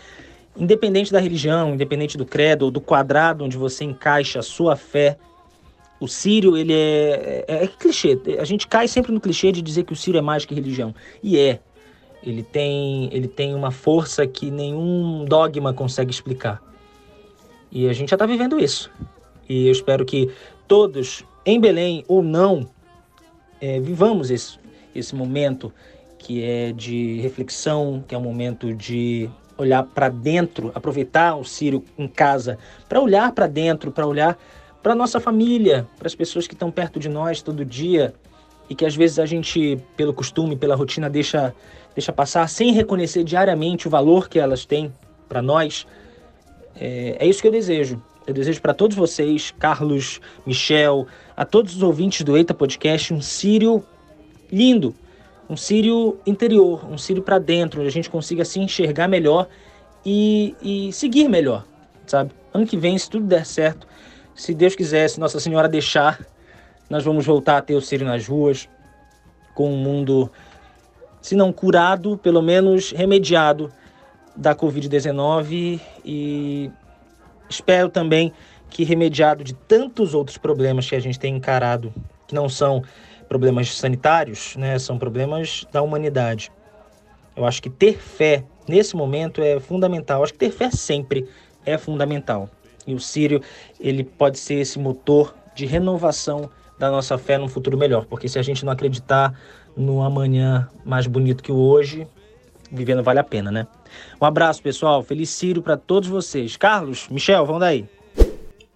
[0.57, 5.19] Independente da religião, independente do credo ou do quadrado onde você encaixa a sua fé,
[6.01, 8.19] o Sírio, ele é, é, é, clichê.
[8.39, 10.95] A gente cai sempre no clichê de dizer que o Sírio é mais que religião.
[11.23, 11.61] E é.
[12.27, 16.61] Ele tem, ele tem uma força que nenhum dogma consegue explicar.
[17.71, 18.91] E a gente já está vivendo isso.
[19.49, 20.31] E eu espero que
[20.67, 22.69] todos, em Belém ou não,
[23.61, 24.59] é, vivamos esse,
[24.93, 25.73] esse momento
[26.19, 31.85] que é de reflexão, que é um momento de olhar para dentro, aproveitar o Sírio
[31.97, 32.59] em casa,
[32.89, 34.37] para olhar para dentro, para olhar
[34.83, 38.15] para nossa família, para as pessoas que estão perto de nós todo dia
[38.69, 41.55] e que às vezes a gente, pelo costume, pela rotina, deixa
[41.97, 44.93] deixa passar sem reconhecer diariamente o valor que elas têm
[45.27, 45.87] para nós.
[46.79, 48.01] É, é isso que eu desejo.
[48.27, 53.23] Eu desejo para todos vocês, Carlos, Michel, a todos os ouvintes do Eita Podcast, um
[53.23, 53.83] Sírio
[54.53, 54.95] lindo,
[55.49, 59.49] um Sírio interior, um Sírio para dentro, onde a gente consiga se enxergar melhor
[60.05, 61.65] e, e seguir melhor,
[62.07, 62.33] sabe?
[62.53, 63.87] Ano que vem, se tudo der certo,
[64.35, 66.21] se Deus quiser, se Nossa Senhora deixar,
[66.91, 68.69] nós vamos voltar a ter o Sírio nas ruas,
[69.55, 70.31] com um mundo
[71.21, 73.71] se não curado, pelo menos remediado
[74.37, 76.71] da Covid-19 e
[77.49, 78.33] espero também
[78.69, 81.93] que, remediado de tantos outros problemas que a gente tem encarado,
[82.27, 82.83] que não são
[83.29, 86.51] problemas sanitários, né, são problemas da humanidade.
[87.35, 90.21] Eu acho que ter fé nesse momento é fundamental.
[90.21, 91.29] Eu acho que ter fé sempre
[91.65, 92.49] é fundamental.
[92.87, 93.43] E o Sírio,
[93.81, 96.49] ele pode ser esse motor de renovação
[96.79, 99.35] da nossa fé num futuro melhor, porque se a gente não acreditar
[99.77, 102.07] no amanhã mais bonito que o hoje,
[102.71, 103.67] vivendo vale a pena, né?
[104.21, 105.03] Um abraço, pessoal.
[105.03, 106.57] Feliz Sírio para todos vocês.
[106.57, 107.87] Carlos, Michel, vão daí.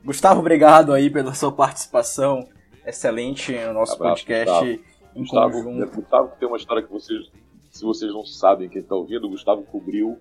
[0.05, 2.47] Gustavo, obrigado aí pela sua participação
[2.87, 4.81] excelente no nosso abraço, podcast.
[5.15, 5.63] Gustavo.
[5.63, 7.31] Gustavo, Gustavo tem uma história que vocês,
[7.71, 10.19] se vocês não sabem, quem está ouvindo, o Gustavo cobriu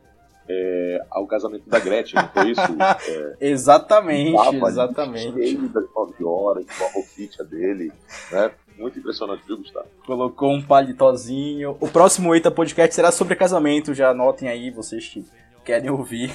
[0.48, 2.62] é, ao casamento da Gretchen, não foi isso?
[3.40, 5.34] É, exatamente, exatamente.
[5.34, 7.92] Cheio das 9 horas, com a roupinha dele,
[8.32, 8.52] né?
[8.80, 9.88] Muito impressionante, viu, Gustavo?
[10.06, 11.76] Colocou um palitozinho.
[11.82, 15.26] O próximo Eita Podcast será sobre casamento, já anotem aí, vocês que
[15.66, 16.32] querem ouvir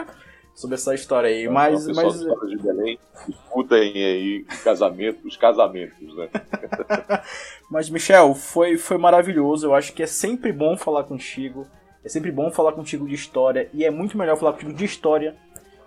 [0.56, 1.42] sobre essa história aí.
[1.42, 2.48] Então, mas, então, mas...
[2.48, 6.30] de Belém, escutem aí casamento, os casamentos, né?
[7.70, 9.66] mas, Michel, foi, foi maravilhoso.
[9.66, 11.66] Eu acho que é sempre bom falar contigo.
[12.02, 13.68] É sempre bom falar contigo de história.
[13.74, 15.36] E é muito melhor falar contigo de história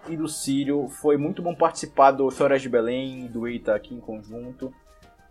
[0.07, 0.87] e do Sírio.
[0.87, 4.71] Foi muito bom participar do Histórias de Belém e do Eita aqui em conjunto.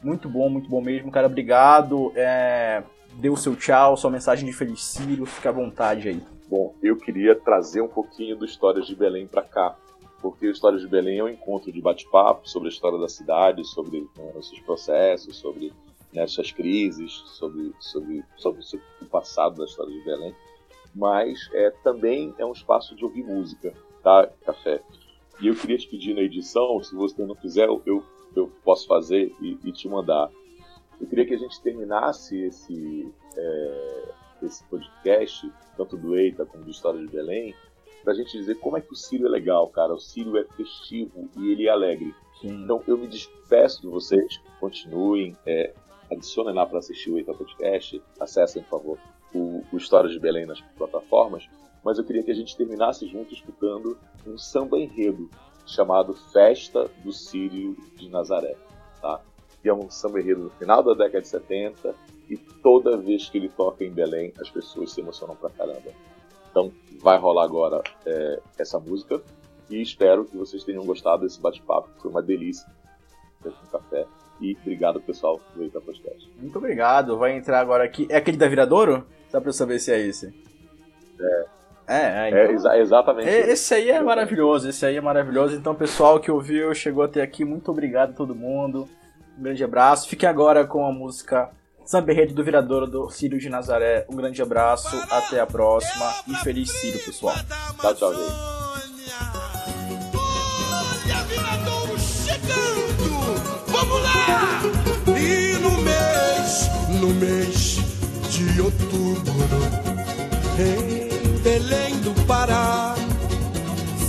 [0.05, 1.27] Muito bom, muito bom mesmo, cara.
[1.27, 2.13] Obrigado.
[2.15, 2.83] É...
[3.15, 5.25] Dê o seu tchau, sua mensagem de feliz Círio.
[5.25, 6.21] Fica à vontade aí.
[6.47, 9.77] Bom, eu queria trazer um pouquinho do Histórias de Belém para cá.
[10.21, 13.65] Porque o Histórias de Belém é um encontro de bate-papo sobre a história da cidade,
[13.65, 15.73] sobre né, os seus processos, sobre
[16.13, 20.35] né, suas crises, sobre, sobre, sobre, sobre o passado da história de Belém.
[20.95, 24.83] Mas é, também é um espaço de ouvir música, tá, Café?
[25.41, 28.05] E eu queria te pedir na edição, se você não quiser, eu
[28.39, 30.31] eu posso fazer e, e, te mandar.
[31.01, 34.13] Eu queria que a gente terminasse esse, é,
[34.43, 37.55] esse podcast, tanto do Eita como do História de Belém,
[38.03, 39.95] para a gente dizer como é que o Sírio é legal, cara.
[39.95, 42.15] O Sírio é festivo e ele é alegre.
[42.41, 42.63] Sim.
[42.63, 45.73] Então eu me despeço de vocês, continuem, é,
[46.11, 48.99] adicionem lá para assistir o Eita Podcast, acessem, por favor,
[49.35, 51.49] o, o História de Belém nas plataformas.
[51.83, 55.29] Mas eu queria que a gente terminasse junto escutando um samba enredo
[55.67, 58.57] chamado Festa do Sírio de Nazaré,
[59.01, 59.21] tá?
[59.63, 61.95] Que é um samba enredo no final da década de 70
[62.29, 65.93] e toda vez que ele toca em Belém as pessoas se emocionam pra caramba.
[66.51, 69.21] Então vai rolar agora é, essa música
[69.71, 72.67] e espero que vocês tenham gostado desse bate-papo, foi uma delícia
[73.43, 74.07] com café.
[74.41, 76.31] E obrigado, pessoal, do Eita Podcast.
[76.39, 77.17] Muito obrigado.
[77.17, 78.07] Vai entrar agora aqui.
[78.11, 79.07] É aquele da Viradouro?
[79.31, 80.35] Dá pra eu saber se é esse.
[81.21, 81.54] É.
[81.87, 83.29] É, é, é então, é exa exatamente.
[83.29, 85.55] É, esse aí é maravilhoso, esse aí é maravilhoso.
[85.55, 88.89] Então, pessoal que ouviu, chegou até aqui, muito obrigado a todo mundo.
[89.39, 90.09] Um grande abraço.
[90.09, 91.51] Fique agora com a música
[91.85, 94.07] Samba Rede do Viradouro do Círio de Nazaré.
[94.09, 97.35] Um grande abraço, até a próxima e feliz Círio, pessoal.
[97.81, 98.55] Tchau, tchau, gente.
[103.67, 104.63] Vamos lá!
[105.09, 106.71] E no mês,
[107.01, 107.77] no mês
[108.31, 109.35] de outubro,
[110.59, 111.04] hey.
[111.55, 112.97] Belém do Pará.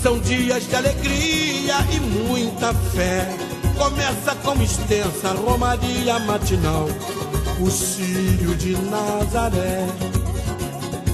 [0.01, 3.29] São dias de alegria e muita fé.
[3.77, 6.87] Começa com extensa romaria matinal,
[7.59, 9.85] o Sírio de Nazaré.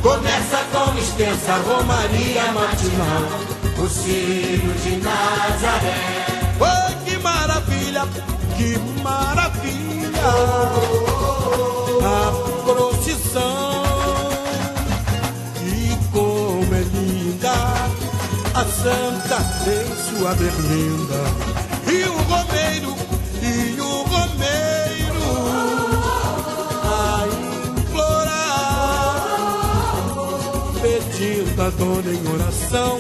[0.02, 3.24] Começa com extensa romaria matinal,
[3.78, 6.26] o Sírio de Nazaré.
[6.62, 8.08] Oh, que maravilha,
[8.56, 10.22] que maravilha!
[12.06, 13.81] A procissão
[18.54, 21.24] a santa em sua berlinda.
[21.88, 22.96] E o romeiro,
[23.42, 25.24] e o romeiro
[26.84, 27.26] a
[27.80, 29.26] implorar,
[30.82, 33.00] pedindo a dona em oração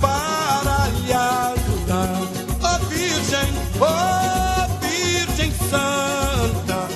[0.00, 2.22] para lhe ajudar.
[2.62, 6.88] Ó oh, Virgem, ó oh, Virgem Santa,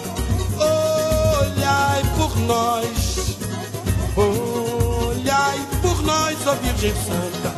[0.59, 3.39] olhai por nós,
[4.17, 7.54] olhai por nós, ó oh, Virgem Santa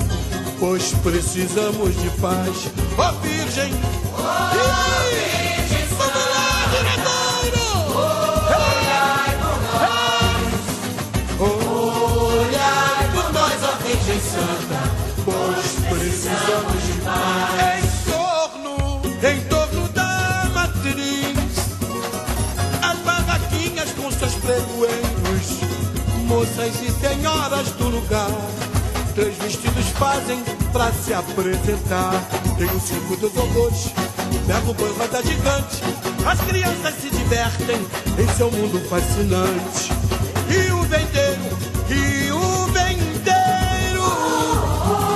[0.58, 2.70] pois precisamos de paz.
[2.98, 3.72] Ó oh, Virgem!
[4.12, 5.86] Ó oh, Virgem!
[6.72, 7.52] Diretor!
[8.56, 9.92] Olhai por nós!
[12.40, 14.80] Olhai por nós, ó Virgem Santa,
[15.24, 17.54] pois precisamos de paz.
[17.78, 18.76] Em torno,
[19.22, 21.56] em torno da matriz,
[22.82, 25.46] as barraquinhas com seus pregoeiros,
[26.26, 28.55] moças e senhoras do lugar
[29.16, 30.44] Três vestidos fazem
[30.74, 32.22] pra se apresentar.
[32.58, 33.86] Tem o circo do horrores,
[34.46, 35.82] pega o banco da gigante.
[36.26, 37.78] As crianças se divertem
[38.18, 39.90] em seu mundo fascinante.
[40.50, 41.40] E o vendeiro,
[41.88, 44.04] e o vendeiro,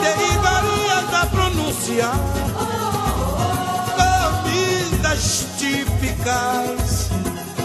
[0.03, 2.18] tem varias a pronunciar
[3.98, 7.11] Comidas típicas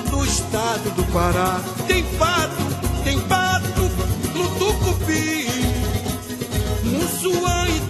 [0.09, 1.61] do estado do Pará.
[1.87, 3.89] Tem pato, tem pato
[4.33, 5.44] no tucupi
[7.25, 7.81] Mussuã e.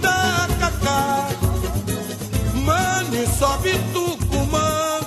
[2.65, 4.99] Mane sobe tucumã.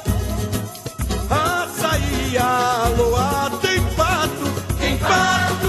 [1.31, 3.51] Açaí, aloá.
[3.63, 5.69] Tem pato, tem pato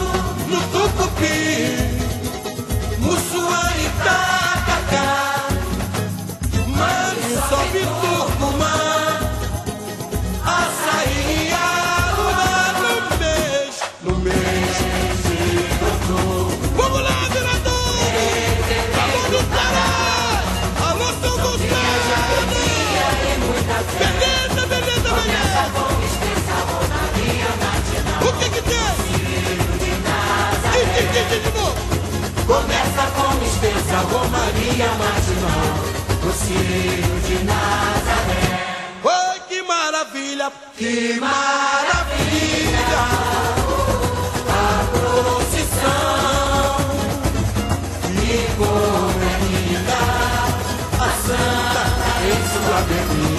[0.50, 1.79] no tucupi.
[34.12, 35.70] Romaria Matinal
[36.24, 38.46] No Círio de Nazaré
[39.04, 40.52] Oi, que maravilha!
[40.78, 42.90] Que maravilha
[44.50, 46.78] A procissão
[48.08, 50.02] E como é linda
[51.00, 53.39] A santa em sua avenida